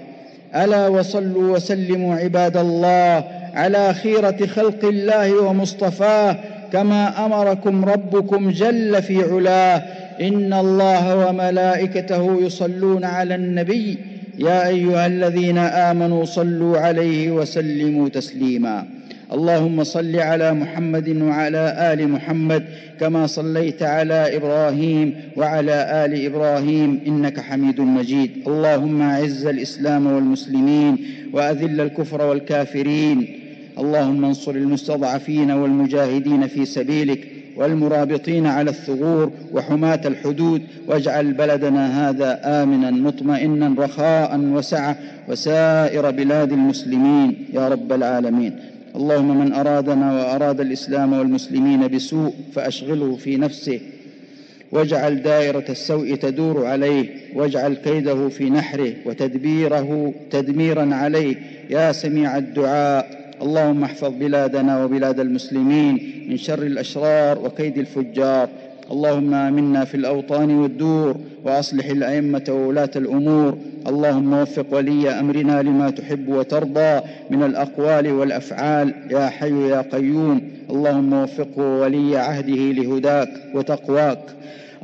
ألا 0.57 0.89
وصلوا 0.89 1.57
وسلموا 1.57 2.15
عباد 2.15 2.57
الله 2.57 3.25
على 3.55 3.95
خيرة 3.95 4.47
خلق 4.47 4.85
الله 4.85 5.41
ومصطفاه 5.43 6.37
كما 6.73 7.27
أمركم 7.27 7.85
ربكم 7.85 8.51
جل 8.51 9.03
في 9.03 9.23
علاه 9.23 9.83
إن 10.21 10.53
الله 10.53 11.29
وملائكته 11.29 12.39
يصلون 12.43 13.05
على 13.05 13.35
النبي 13.35 13.99
يا 14.41 14.69
أيها 14.69 15.07
الذين 15.07 15.59
آمنوا 15.59 16.25
صلوا 16.25 16.79
عليه 16.79 17.31
وسلموا 17.31 18.09
تسليما. 18.09 18.87
اللهم 19.33 19.85
صل 19.85 20.17
على 20.17 20.53
محمد 20.53 21.09
وعلى 21.09 21.93
آل 21.93 22.09
محمد 22.09 22.65
كما 23.01 23.27
صليت 23.27 23.83
على 23.83 24.37
إبراهيم 24.37 25.15
وعلى 25.37 26.05
آل 26.05 26.27
إبراهيم 26.27 27.01
إنك 27.07 27.41
حميد 27.41 27.81
مجيد. 27.81 28.31
اللهم 28.47 29.03
أعز 29.03 29.47
الإسلام 29.47 30.07
والمسلمين 30.07 30.99
وأذل 31.33 31.81
الكفر 31.81 32.23
والكافرين. 32.23 33.41
اللهم 33.79 34.25
انصر 34.25 34.55
المستضعفين 34.55 35.51
والمجاهدين 35.51 36.47
في 36.47 36.65
سبيلك. 36.65 37.30
والمرابطين 37.57 38.47
على 38.47 38.71
الثغور 38.71 39.31
وحماة 39.53 40.01
الحدود. 40.07 40.63
واجعل 40.87 41.33
بلدنا 41.33 42.11
هذا 42.11 42.41
آمنا 42.63 42.91
مطمئنا 42.91 43.75
رخاء 43.85 44.41
وسعة 44.41 44.97
وسائر 45.29 46.11
بلاد 46.11 46.53
المسلمين 46.53 47.47
يا 47.53 47.69
رب 47.69 47.93
العالمين. 47.93 48.57
اللهم 48.97 49.41
من 49.41 49.53
أرادنا 49.53 50.13
وأراد 50.15 50.61
الإسلام 50.61 51.13
والمسلمين 51.13 51.89
بسوء 51.89 52.35
فأشغله 52.55 53.17
في 53.17 53.37
نفسه. 53.37 53.81
واجعل 54.73 55.23
دائرة 55.23 55.65
السوء 55.69 56.15
تدور 56.15 56.67
عليه. 56.67 57.09
واجعل 57.35 57.75
كيده 57.75 58.29
في 58.29 58.51
نحره 58.51 58.93
وتدبيره 59.07 60.15
تدميرا 60.31 60.95
عليه. 60.95 61.37
يا 61.71 61.93
سميع 61.93 62.37
الدعاء 62.37 63.20
اللهم 63.43 63.85
احفظ 63.85 64.13
بلادنا 64.21 64.85
وبلاد 64.85 65.21
المسلمين 65.21 66.25
من 66.29 66.37
شر 66.37 66.63
الأشرار 66.63 67.39
وكيد 67.39 67.79
الفجار. 67.79 68.49
اللهم 68.91 69.35
آمنا 69.35 69.85
في 69.85 69.97
الأوطان 69.97 70.59
والدور 70.59 71.17
وأصلح 71.45 71.87
الأئمة 71.87 72.45
وولاة 72.49 72.91
الأمور. 72.97 73.59
اللهم 73.87 74.33
وفق 74.33 74.67
ولي 74.71 75.11
أمرنا 75.11 75.63
لما 75.63 75.91
تحب 75.91 76.29
وترضى 76.29 77.01
من 77.31 77.43
الأقوال 77.43 78.13
والأفعال. 78.13 78.95
يا 79.11 79.29
حي 79.29 79.69
يا 79.69 79.81
قيوم 79.81 80.41
اللهم 80.71 81.13
وفقه 81.13 81.63
ولي 81.63 82.17
عهده 82.17 82.55
لهداك 82.55 83.29
وتقواك. 83.55 84.23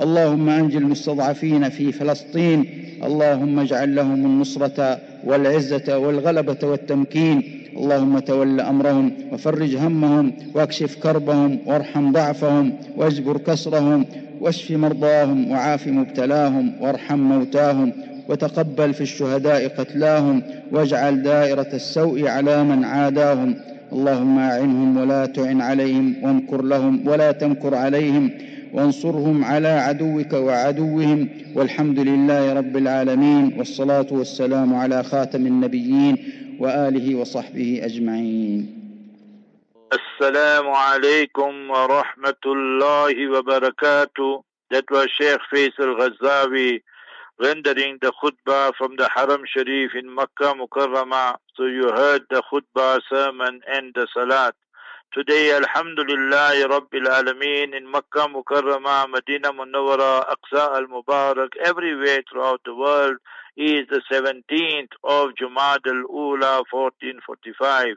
اللهم 0.00 0.48
انج 0.48 0.76
المستضعفين 0.76 1.68
في 1.68 1.92
فلسطين. 1.92 2.64
اللهم 3.04 3.58
اجعل 3.58 3.94
لهم 3.94 4.24
النصرة 4.26 4.98
والعزة 5.24 5.98
والغلبة 5.98 6.58
والتمكين. 6.62 7.65
اللهم 7.76 8.18
تول 8.18 8.60
أمرهم 8.60 9.12
وفرج 9.32 9.76
همهم 9.76 10.32
واكشف 10.54 10.96
كربهم 11.02 11.58
وارحم 11.66 12.12
ضعفهم 12.12 12.72
واجبر 12.96 13.36
كسرهم 13.36 14.04
واشف 14.40 14.70
مرضاهم 14.70 15.50
وعاف 15.50 15.86
مبتلاهم 15.86 16.72
وارحم 16.80 17.18
موتاهم 17.18 17.92
وتقبل 18.28 18.94
في 18.94 19.00
الشهداء 19.00 19.68
قتلاهم 19.68 20.42
واجعل 20.72 21.22
دائرة 21.22 21.68
السوء 21.74 22.28
على 22.28 22.64
من 22.64 22.84
عاداهم 22.84 23.54
اللهم 23.92 24.38
أعنهم 24.38 24.96
ولا 24.96 25.26
تعن 25.26 25.60
عليهم 25.60 26.14
وامكر 26.22 26.62
لهم 26.62 27.08
ولا 27.08 27.32
تمكر 27.32 27.74
عليهم 27.74 28.30
وانصرهم 28.72 29.44
على 29.44 29.68
عدوك 29.68 30.32
وعدوهم 30.32 31.28
والحمد 31.54 31.98
لله 31.98 32.52
رب 32.52 32.76
العالمين 32.76 33.52
والصلاة 33.58 34.06
والسلام 34.10 34.74
على 34.74 35.02
خاتم 35.02 35.46
النبيين 35.46 36.16
واله 36.60 37.14
وصحبه 37.14 37.80
Assalamu 39.86 40.74
alaikum 40.74 41.68
wa 41.68 41.86
rahmatullahi 41.86 43.30
wa 43.30 43.40
barakatuh. 43.42 44.42
That 44.70 44.84
was 44.90 45.08
Sheikh 45.16 45.38
Faisal 45.52 45.94
Ghazavi 45.94 46.80
rendering 47.38 47.98
the 48.00 48.12
khutbah 48.20 48.72
from 48.76 48.96
the 48.96 49.08
Haram 49.14 49.42
Sharif 49.46 49.92
in 49.94 50.12
Makkah 50.12 50.54
Mukarramah. 50.54 51.36
So 51.54 51.66
you 51.66 51.90
heard 51.94 52.22
the 52.30 52.42
khutbah, 52.50 53.00
sermon 53.08 53.60
and 53.70 53.94
the 53.94 54.08
salat. 54.12 54.54
Today, 55.12 55.54
Alhamdulillah, 55.54 56.66
Rabbil 56.68 57.06
Alameen, 57.06 57.76
in 57.76 57.90
Makkah 57.90 58.28
Mukarramah, 58.28 59.08
Medina 59.10 59.52
Munawwara, 59.52 60.24
Aqsa 60.34 60.76
al-Mubarak, 60.76 61.50
everywhere 61.64 62.22
throughout 62.30 62.60
the 62.64 62.74
world, 62.74 63.18
is 63.56 63.86
the 63.88 64.02
17th 64.12 64.92
of 65.02 65.30
Jumad 65.40 65.86
al-Ula, 65.86 66.64
1445. 66.70 67.96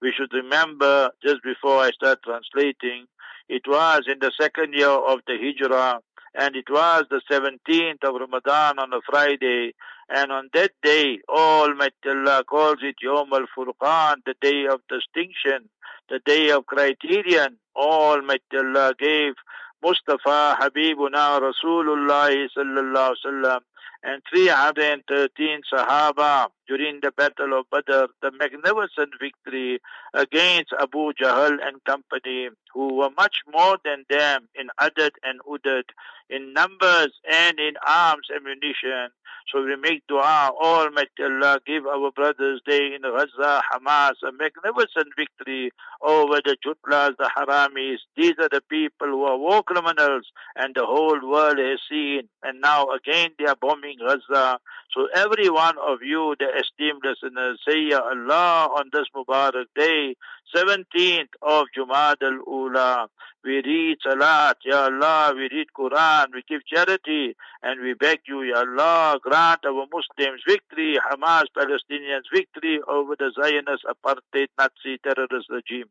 We 0.00 0.12
should 0.16 0.32
remember, 0.32 1.10
just 1.22 1.42
before 1.42 1.78
I 1.80 1.90
start 1.90 2.20
translating, 2.22 3.06
it 3.48 3.62
was 3.66 4.02
in 4.06 4.20
the 4.20 4.30
second 4.40 4.74
year 4.74 4.88
of 4.88 5.20
the 5.26 5.36
Hijrah, 5.36 5.98
and 6.34 6.54
it 6.54 6.70
was 6.70 7.04
the 7.10 7.20
17th 7.30 8.04
of 8.04 8.20
Ramadan 8.20 8.78
on 8.78 8.92
a 8.92 9.00
Friday, 9.04 9.74
and 10.08 10.30
on 10.30 10.48
that 10.54 10.70
day, 10.82 11.18
Almighty 11.28 12.08
Allah 12.08 12.44
calls 12.44 12.78
it 12.82 12.94
Yom 13.02 13.32
al-Furqan, 13.32 14.16
the 14.24 14.34
day 14.40 14.66
of 14.70 14.80
distinction, 14.88 15.68
the 16.08 16.20
day 16.24 16.50
of 16.50 16.66
criterion. 16.66 17.56
Almighty 17.74 18.56
Allah 18.56 18.94
gave 18.98 19.34
Mustafa 19.82 20.56
Habibuna 20.60 21.40
Rasulullah 21.40 22.46
sallallahu 22.56 23.60
En 24.02 24.22
313 24.22 25.30
eh, 25.38 25.60
Sahaba. 25.68 26.50
During 26.70 27.00
the 27.02 27.10
Battle 27.10 27.58
of 27.58 27.66
Badr, 27.70 28.06
the 28.22 28.30
magnificent 28.38 29.10
victory 29.20 29.80
against 30.14 30.72
Abu 30.80 31.12
Jahl 31.20 31.58
and 31.66 31.82
company, 31.84 32.48
who 32.72 32.94
were 32.94 33.10
much 33.18 33.38
more 33.52 33.76
than 33.84 34.04
them 34.08 34.48
in 34.54 34.68
adad 34.78 35.10
and 35.24 35.40
udad, 35.40 35.82
in 36.28 36.52
numbers 36.52 37.10
and 37.28 37.58
in 37.58 37.74
arms 37.84 38.28
and 38.30 38.46
ammunition. 38.46 39.10
So 39.52 39.64
we 39.64 39.74
make 39.74 40.06
dua, 40.06 40.52
Almighty 40.62 41.24
Allah, 41.24 41.58
give 41.66 41.86
our 41.86 42.12
brothers 42.12 42.60
there 42.66 42.94
in 42.94 43.02
Gaza, 43.02 43.62
Hamas, 43.72 44.14
a 44.22 44.30
magnificent 44.30 45.08
victory 45.16 45.72
over 46.00 46.40
the 46.44 46.56
Jutlas, 46.64 47.16
the 47.18 47.28
Haramis. 47.36 47.98
These 48.16 48.34
are 48.38 48.48
the 48.48 48.62
people 48.68 49.08
who 49.08 49.24
are 49.24 49.36
war 49.36 49.64
criminals 49.64 50.26
and 50.54 50.74
the 50.76 50.86
whole 50.86 51.18
world 51.28 51.58
has 51.58 51.80
seen. 51.90 52.28
And 52.44 52.60
now 52.60 52.86
again 52.90 53.30
they 53.38 53.46
are 53.46 53.56
bombing 53.60 53.98
Gaza. 53.98 54.58
So 54.94 55.06
every 55.14 55.48
one 55.48 55.76
of 55.78 55.98
you, 56.02 56.34
the 56.40 56.48
esteemed 56.58 57.02
listeners, 57.04 57.60
say 57.66 57.78
Ya 57.90 58.00
Allah 58.00 58.68
on 58.76 58.90
this 58.92 59.06
Mubarak 59.14 59.66
day, 59.76 60.16
17th 60.54 61.30
of 61.42 61.66
Jumad 61.76 62.20
al-Ula. 62.20 63.06
We 63.44 63.62
read 63.62 63.98
Salat, 64.02 64.58
Ya 64.64 64.86
Allah, 64.86 65.32
we 65.36 65.48
read 65.48 65.68
Quran, 65.78 66.34
we 66.34 66.42
give 66.48 66.66
charity, 66.66 67.36
and 67.62 67.80
we 67.80 67.94
beg 67.94 68.18
you, 68.26 68.42
Ya 68.42 68.64
Allah, 68.66 69.20
grant 69.22 69.64
our 69.64 69.86
Muslims 69.94 70.42
victory, 70.44 70.98
Hamas 71.08 71.44
Palestinians 71.56 72.26
victory 72.34 72.80
over 72.88 73.14
the 73.16 73.30
Zionist 73.40 73.84
apartheid 73.86 74.48
Nazi 74.58 74.98
terrorist 75.04 75.48
regime. 75.50 75.88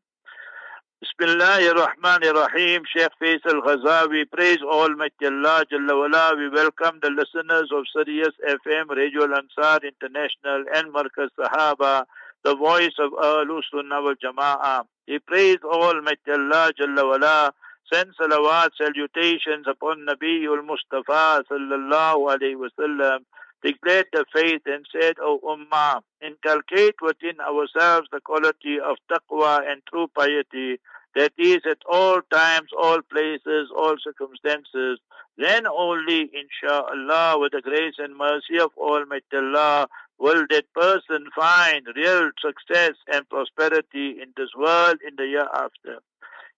Bismillahir 1.01 1.75
Rahmanir 1.75 2.33
Rahim, 2.33 2.83
Sheikh 2.93 3.11
Faisal 3.21 3.61
Ghazawi, 3.63 4.29
praise 4.29 4.59
Almighty 4.61 5.27
Allah 5.27 5.63
Jalla 5.71 5.97
wala. 5.97 6.35
We 6.35 6.49
welcome 6.49 6.99
the 7.01 7.09
listeners 7.09 7.69
of 7.71 7.85
Sirius 7.95 8.35
FM, 8.45 8.89
Radio 8.89 9.23
Ansar 9.23 9.79
International, 9.81 10.65
and 10.75 10.93
Markaz 10.93 11.29
Sahaba, 11.39 12.03
the 12.43 12.53
voice 12.53 12.91
of 12.99 13.13
Ahlul 13.13 13.61
Sunnah 13.71 14.01
wal 14.01 14.15
Jama'ah. 14.21 14.83
We 15.07 15.19
praise 15.19 15.59
Almighty 15.63 16.31
Allah 16.31 16.73
Jalla 16.77 17.07
wala. 17.07 17.53
Send 17.93 18.11
salawat, 18.19 18.71
salutations 18.77 19.67
upon 19.71 20.05
Nabiul 20.05 20.65
Mustafa 20.65 21.45
sallallahu 21.49 22.27
alayhi 22.27 22.57
wasallam. 22.59 23.19
Declared 23.63 24.07
the 24.13 24.25
faith 24.33 24.61
and 24.65 24.85
said, 24.91 25.15
O 25.21 25.39
Ummah, 25.43 26.01
inculcate 26.21 26.95
within 27.01 27.39
ourselves 27.41 28.07
the 28.11 28.21
quality 28.21 28.79
of 28.79 28.97
taqwa 29.11 29.69
and 29.69 29.81
true 29.89 30.07
piety 30.15 30.79
that 31.15 31.33
is 31.37 31.59
at 31.69 31.79
all 31.89 32.21
times, 32.31 32.69
all 32.77 33.01
places, 33.01 33.69
all 33.75 33.95
circumstances, 34.01 34.99
then 35.37 35.65
only, 35.67 36.29
inshallah, 36.33 37.39
with 37.39 37.51
the 37.53 37.61
grace 37.61 37.95
and 37.97 38.15
mercy 38.15 38.59
of 38.59 38.71
Almighty 38.77 39.25
Allah, 39.35 39.87
will 40.17 40.45
that 40.49 40.71
person 40.73 41.27
find 41.35 41.87
real 41.95 42.29
success 42.41 42.91
and 43.11 43.27
prosperity 43.29 44.21
in 44.21 44.33
this 44.35 44.49
world 44.57 44.97
in 45.07 45.15
the 45.17 45.25
year 45.25 45.47
after. 45.53 45.99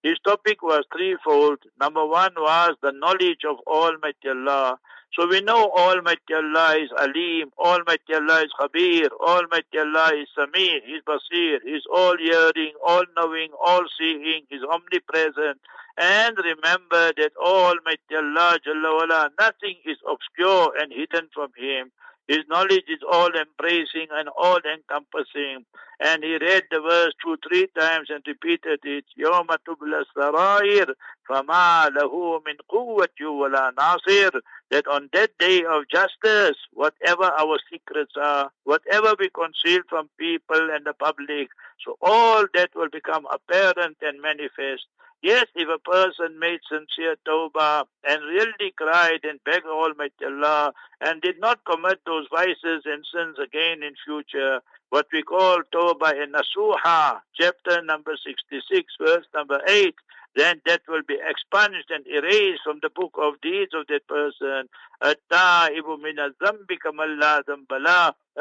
His 0.03 0.17
topic 0.25 0.63
was 0.63 0.83
threefold. 0.91 1.59
Number 1.79 2.05
one 2.05 2.33
was 2.35 2.75
the 2.81 2.91
knowledge 2.91 3.45
of 3.47 3.57
Almighty 3.67 4.29
Allah. 4.29 4.79
So 5.14 5.26
we 5.26 5.40
know 5.40 5.70
Almighty 5.70 6.34
Allah 6.34 6.76
is 6.76 6.90
Alim, 6.98 7.50
Almighty 7.58 8.14
Allah 8.14 8.42
is 8.42 8.52
Khabir, 8.60 9.08
Almighty 9.20 9.78
Allah 9.78 10.12
is 10.14 10.28
Sami, 10.34 10.82
He's 10.84 11.00
Basir, 11.08 11.58
He's 11.64 11.84
all 11.90 12.16
hearing, 12.18 12.72
all 12.86 13.04
knowing, 13.16 13.48
all 13.64 13.84
seeing, 13.98 14.42
He's 14.50 14.62
omnipresent. 14.62 15.58
And 15.96 16.36
remember 16.36 17.12
that 17.16 17.32
Almighty 17.40 18.14
Allah 18.14 18.58
Jalla 18.66 18.92
wala, 18.92 19.30
nothing 19.40 19.76
is 19.86 19.96
obscure 20.06 20.72
and 20.78 20.92
hidden 20.92 21.28
from 21.32 21.48
Him. 21.56 21.92
His 22.28 22.40
knowledge 22.48 22.84
is 22.88 22.98
all 23.10 23.30
embracing 23.30 24.08
and 24.10 24.28
all 24.36 24.58
encompassing. 24.58 25.64
And 26.00 26.24
he 26.24 26.36
read 26.38 26.64
the 26.70 26.80
verse 26.80 27.12
two, 27.24 27.36
three 27.48 27.68
times 27.78 28.08
and 28.10 28.22
repeated 28.26 28.80
it. 28.82 29.04
يَوْمَ 29.16 29.46
تُبْلَى 29.46 30.02
السَّرَائِرِ 30.04 30.94
فَمَا 31.28 31.88
لَهُ 31.90 32.42
مِنْ 32.44 32.56
قُوَّةٍ 32.68 33.20
وَلَا 33.22 33.72
نَاصِرٍ 33.78 34.40
that 34.71 34.87
on 34.87 35.09
that 35.13 35.37
day 35.37 35.63
of 35.65 35.83
justice, 35.89 36.57
whatever 36.73 37.25
our 37.25 37.59
secrets 37.69 38.13
are, 38.15 38.49
whatever 38.63 39.15
we 39.19 39.29
conceal 39.29 39.81
from 39.89 40.09
people 40.17 40.69
and 40.71 40.85
the 40.85 40.93
public, 40.93 41.49
so 41.85 41.97
all 42.01 42.45
that 42.53 42.69
will 42.73 42.89
become 42.89 43.27
apparent 43.31 43.97
and 44.01 44.21
manifest. 44.21 44.85
Yes, 45.21 45.45
if 45.53 45.69
a 45.69 45.77
person 45.77 46.39
made 46.39 46.61
sincere 46.67 47.15
tawbah 47.27 47.85
and 48.07 48.23
really 48.23 48.73
cried 48.75 49.19
and 49.23 49.39
begged 49.45 49.67
Almighty 49.67 50.25
Allah 50.25 50.73
and 50.99 51.21
did 51.21 51.39
not 51.39 51.63
commit 51.63 51.99
those 52.07 52.25
vices 52.31 52.83
and 52.85 53.05
sins 53.13 53.37
again 53.37 53.83
in 53.83 53.93
future, 54.03 54.61
what 54.89 55.05
we 55.13 55.21
call 55.21 55.61
tawbah 55.71 56.19
and 56.19 56.33
nasuha, 56.33 57.19
chapter 57.39 57.83
number 57.83 58.13
66, 58.25 58.93
verse 58.99 59.25
number 59.35 59.61
8, 59.67 59.93
then 60.35 60.61
that 60.65 60.81
will 60.87 61.01
be 61.07 61.17
expunged 61.27 61.89
and 61.89 62.05
erased 62.07 62.61
from 62.63 62.79
the 62.81 62.89
book 62.89 63.11
of 63.21 63.41
deeds 63.41 63.71
of 63.73 63.87
that 63.87 64.07
person. 64.07 64.69
A 65.01 65.15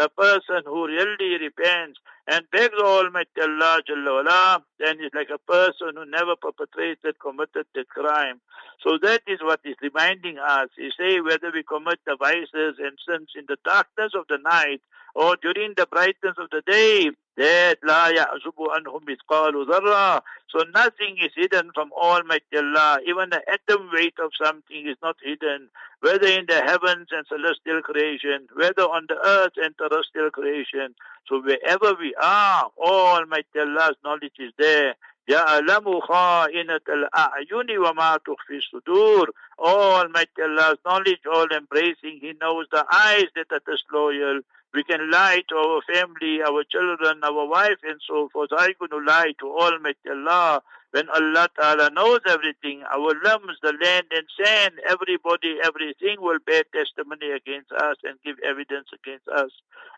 person 0.09 0.63
who 0.67 0.87
really 0.87 1.39
repents 1.39 1.99
and 2.29 2.45
begs 2.53 2.75
Almighty 2.81 3.41
Allah 3.41 3.83
Jalla 3.89 4.63
then 4.79 5.01
is 5.01 5.11
like 5.15 5.31
a 5.35 5.39
person 5.39 5.95
who 5.97 6.05
never 6.07 6.37
perpetrated, 6.37 7.19
committed 7.19 7.67
that 7.75 7.89
crime. 7.89 8.41
So 8.85 8.99
that 9.03 9.23
is 9.27 9.41
what 9.43 9.61
is 9.65 9.75
reminding 9.83 10.39
us. 10.39 10.69
You 10.79 10.91
say 10.99 11.21
whether 11.21 11.51
we 11.53 11.65
commit 11.65 11.99
the 12.07 12.17
vices 12.17 12.77
and 12.79 12.97
sins 13.09 13.31
in 13.37 13.47
the 13.49 13.57
darkness 13.65 14.13
of 14.15 14.27
the 14.29 14.39
night 14.39 14.81
or 15.16 15.38
during 15.42 15.74
the 15.78 15.88
brightness 15.88 16.36
of 16.38 16.50
the 16.52 16.62
day, 16.68 17.10
that 17.38 17.78
la 17.84 18.10
ya'zubu 18.10 18.68
anhum 18.76 19.02
mithqalu 19.08 19.66
dharra. 19.66 20.22
So 20.50 20.64
nothing 20.74 21.18
is 21.22 21.32
hidden 21.36 21.72
from 21.74 21.92
Almighty 21.94 22.58
Allah. 22.58 23.00
Even 23.08 23.30
the 23.30 23.42
atom 23.50 23.90
weight 23.94 24.16
of 24.20 24.32
something 24.42 24.88
is 24.88 24.98
not 25.02 25.18
hidden, 25.24 25.70
whether 26.02 26.28
in 26.28 26.46
the 26.48 26.62
heavens 26.62 27.08
and 27.12 27.26
celestial 27.28 27.82
creation, 27.82 28.48
whether 28.54 28.84
on 28.84 29.06
the 29.08 29.18
earth 29.26 29.54
and 29.58 29.76
terrestrial 29.78 30.32
creation. 30.32 30.96
So 31.28 31.42
wherever 31.42 31.94
we 32.00 32.14
are, 32.22 32.70
Almighty 32.78 33.60
Allah's 33.60 33.96
knowledge 34.04 34.40
is 34.40 34.54
there. 34.58 34.96
يَعْلَمُ 35.28 36.02
خَائِنَةَ 36.02 36.86
الْأَعْيُنِ 36.88 37.70
وَمَا 37.70 38.20
تُخْفِي 38.28 38.62
الصُّدُورِ 38.62 39.26
Almighty 39.58 40.42
Allah's 40.44 40.78
knowledge, 40.86 41.22
all 41.32 41.48
embracing. 41.48 42.20
He 42.22 42.34
knows 42.40 42.68
the 42.72 42.86
eyes 42.92 43.26
that 43.36 43.52
are 43.52 43.62
disloyal. 43.66 44.42
we 44.75 44.85
can 44.85 45.11
lie 45.11 45.43
to 45.49 45.57
our 45.57 45.81
family, 45.93 46.41
our 46.47 46.63
children, 46.65 47.21
our 47.25 47.47
wife, 47.47 47.79
and 47.83 48.01
so 48.09 48.29
forth. 48.33 48.51
You 48.53 48.75
going 48.79 48.91
to 48.91 48.99
lie 49.07 49.33
to 49.41 49.47
Almighty 49.47 50.09
Allah? 50.11 50.63
When 50.93 51.09
Allah 51.09 51.49
Ta'ala 51.57 51.91
knows 51.91 52.19
everything, 52.27 52.83
our 52.91 53.15
limbs, 53.23 53.59
the 53.63 53.73
land 53.81 54.07
and 54.11 54.27
sand, 54.43 54.75
everybody, 54.89 55.59
everything 55.63 56.17
will 56.19 56.39
bear 56.45 56.65
testimony 56.75 57.31
against 57.31 57.71
us 57.71 57.97
and 58.03 58.19
give 58.25 58.37
evidence 58.45 58.89
against 58.93 59.29
us. 59.29 59.51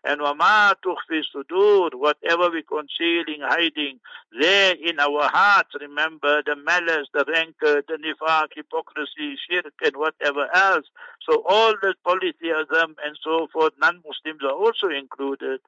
And 0.03 0.21
wama 0.21 0.75
tukhfi 0.85 1.23
sudur, 1.33 1.95
whatever 1.95 2.51
we 2.51 2.61
concealing, 2.61 3.41
hiding, 3.41 3.99
there 4.39 4.75
in 4.75 4.99
our 4.99 5.29
hearts, 5.33 5.71
remember 5.81 6.43
the 6.45 6.55
malice, 6.55 7.07
the 7.13 7.25
rancor, 7.27 7.81
the 7.87 7.97
nifaq, 7.97 8.49
hypocrisy, 8.55 9.35
shirk, 9.49 9.73
and 9.83 9.95
whatever 9.95 10.47
else. 10.53 10.85
So 11.27 11.41
all 11.47 11.73
the 11.81 11.95
polytheism 12.05 12.95
and 13.03 13.17
so 13.23 13.47
forth, 13.51 13.73
non-Muslims 13.81 14.43
are 14.43 14.51
also 14.51 14.89
included. 14.89 15.59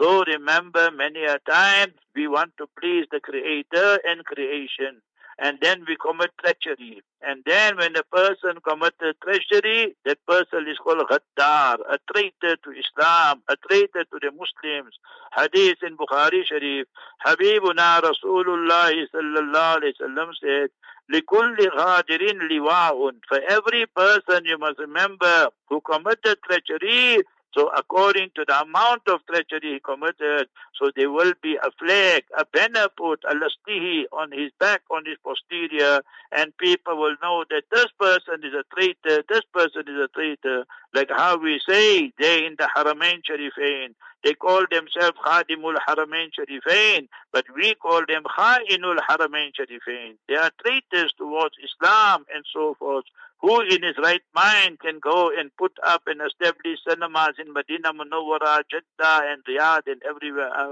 So 0.00 0.24
remember, 0.24 0.90
many 0.90 1.24
a 1.24 1.38
time 1.48 1.94
we 2.14 2.26
want 2.26 2.52
to 2.58 2.66
please 2.80 3.06
the 3.10 3.20
Creator 3.20 4.00
and 4.06 4.24
creation. 4.24 5.02
And 5.38 5.58
then 5.60 5.84
we 5.88 5.96
commit 5.96 6.30
treachery. 6.40 7.02
And 7.20 7.42
then 7.44 7.76
when 7.76 7.96
a 7.96 8.02
person 8.04 8.60
commits 8.66 8.96
treachery, 9.22 9.96
that 10.04 10.18
person 10.26 10.66
is 10.68 10.78
called 10.78 11.08
Ghaddar, 11.08 11.78
a 11.90 11.98
traitor 12.12 12.56
to 12.56 12.70
Islam, 12.70 13.42
a 13.48 13.56
traitor 13.68 14.04
to 14.04 14.18
the 14.20 14.30
Muslims. 14.30 14.94
Hadith 15.36 15.78
in 15.82 15.96
Bukhari 15.96 16.44
Sharif, 16.44 16.86
Habibuna 17.26 18.00
Rasulullah 18.00 18.92
sallallahu 19.12 19.80
alayhi 19.80 19.94
wasallam 20.00 20.30
said, 20.40 20.70
لِكُلِّ 21.12 21.58
غَادِرٍ 21.68 22.50
لِوَاءٌ 22.50 23.14
For 23.28 23.40
every 23.48 23.86
person 23.86 24.44
you 24.44 24.56
must 24.58 24.78
remember 24.78 25.48
who 25.68 25.80
committed 25.80 26.38
treachery, 26.46 27.22
so 27.55 27.69
according 27.75 28.29
to 28.35 28.45
the 28.47 28.61
amount 28.61 29.03
of 29.07 29.21
treachery 29.25 29.73
he 29.73 29.79
committed, 29.79 30.47
So 30.79 30.91
there 30.95 31.11
will 31.11 31.33
be 31.43 31.57
a 31.61 31.71
flag, 31.71 32.23
a 32.37 32.45
banner 32.45 32.87
put, 32.95 33.23
a 33.29 33.35
lastihi 33.35 34.03
on 34.13 34.31
his 34.31 34.51
back, 34.59 34.81
on 34.89 35.05
his 35.05 35.17
posterior, 35.23 36.01
and 36.31 36.55
people 36.57 36.97
will 36.97 37.15
know 37.21 37.43
that 37.49 37.63
this 37.71 37.87
person 37.99 38.43
is 38.43 38.53
a 38.53 38.63
traitor, 38.73 39.23
this 39.27 39.41
person 39.53 39.83
is 39.87 39.99
a 40.01 40.07
traitor. 40.07 40.65
Like 40.93 41.09
how 41.09 41.37
we 41.37 41.59
say, 41.67 42.13
they 42.17 42.45
in 42.45 42.55
the 42.57 42.69
Haramain 42.75 43.21
Sharifain, 43.29 43.93
they 44.23 44.33
call 44.33 44.65
themselves 44.71 45.17
Khadimul 45.25 45.75
Haramain 45.87 46.29
Sharifain, 46.37 47.07
but 47.33 47.45
we 47.55 47.75
call 47.75 48.01
them 48.07 48.23
Kha'inul 48.23 48.99
Haramain 49.09 49.51
Sharifain. 49.59 50.15
They 50.27 50.35
are 50.35 50.51
traitors 50.61 51.13
towards 51.17 51.55
Islam 51.63 52.25
and 52.33 52.45
so 52.53 52.75
forth. 52.79 53.05
Who 53.41 53.61
in 53.61 53.83
his 53.83 53.95
right 54.03 54.21
mind 54.35 54.79
can 54.79 54.99
go 54.99 55.31
and 55.37 55.49
put 55.57 55.71
up 55.85 56.03
and 56.07 56.21
establish 56.21 56.79
cinemas 56.87 57.35
in 57.39 57.53
Medina 57.53 57.93
Munawwara, 57.93 58.63
Jeddah 58.69 59.21
and 59.31 59.41
Riyadh 59.45 59.87
and 59.87 60.01
everywhere 60.07 60.53
else? 60.53 60.68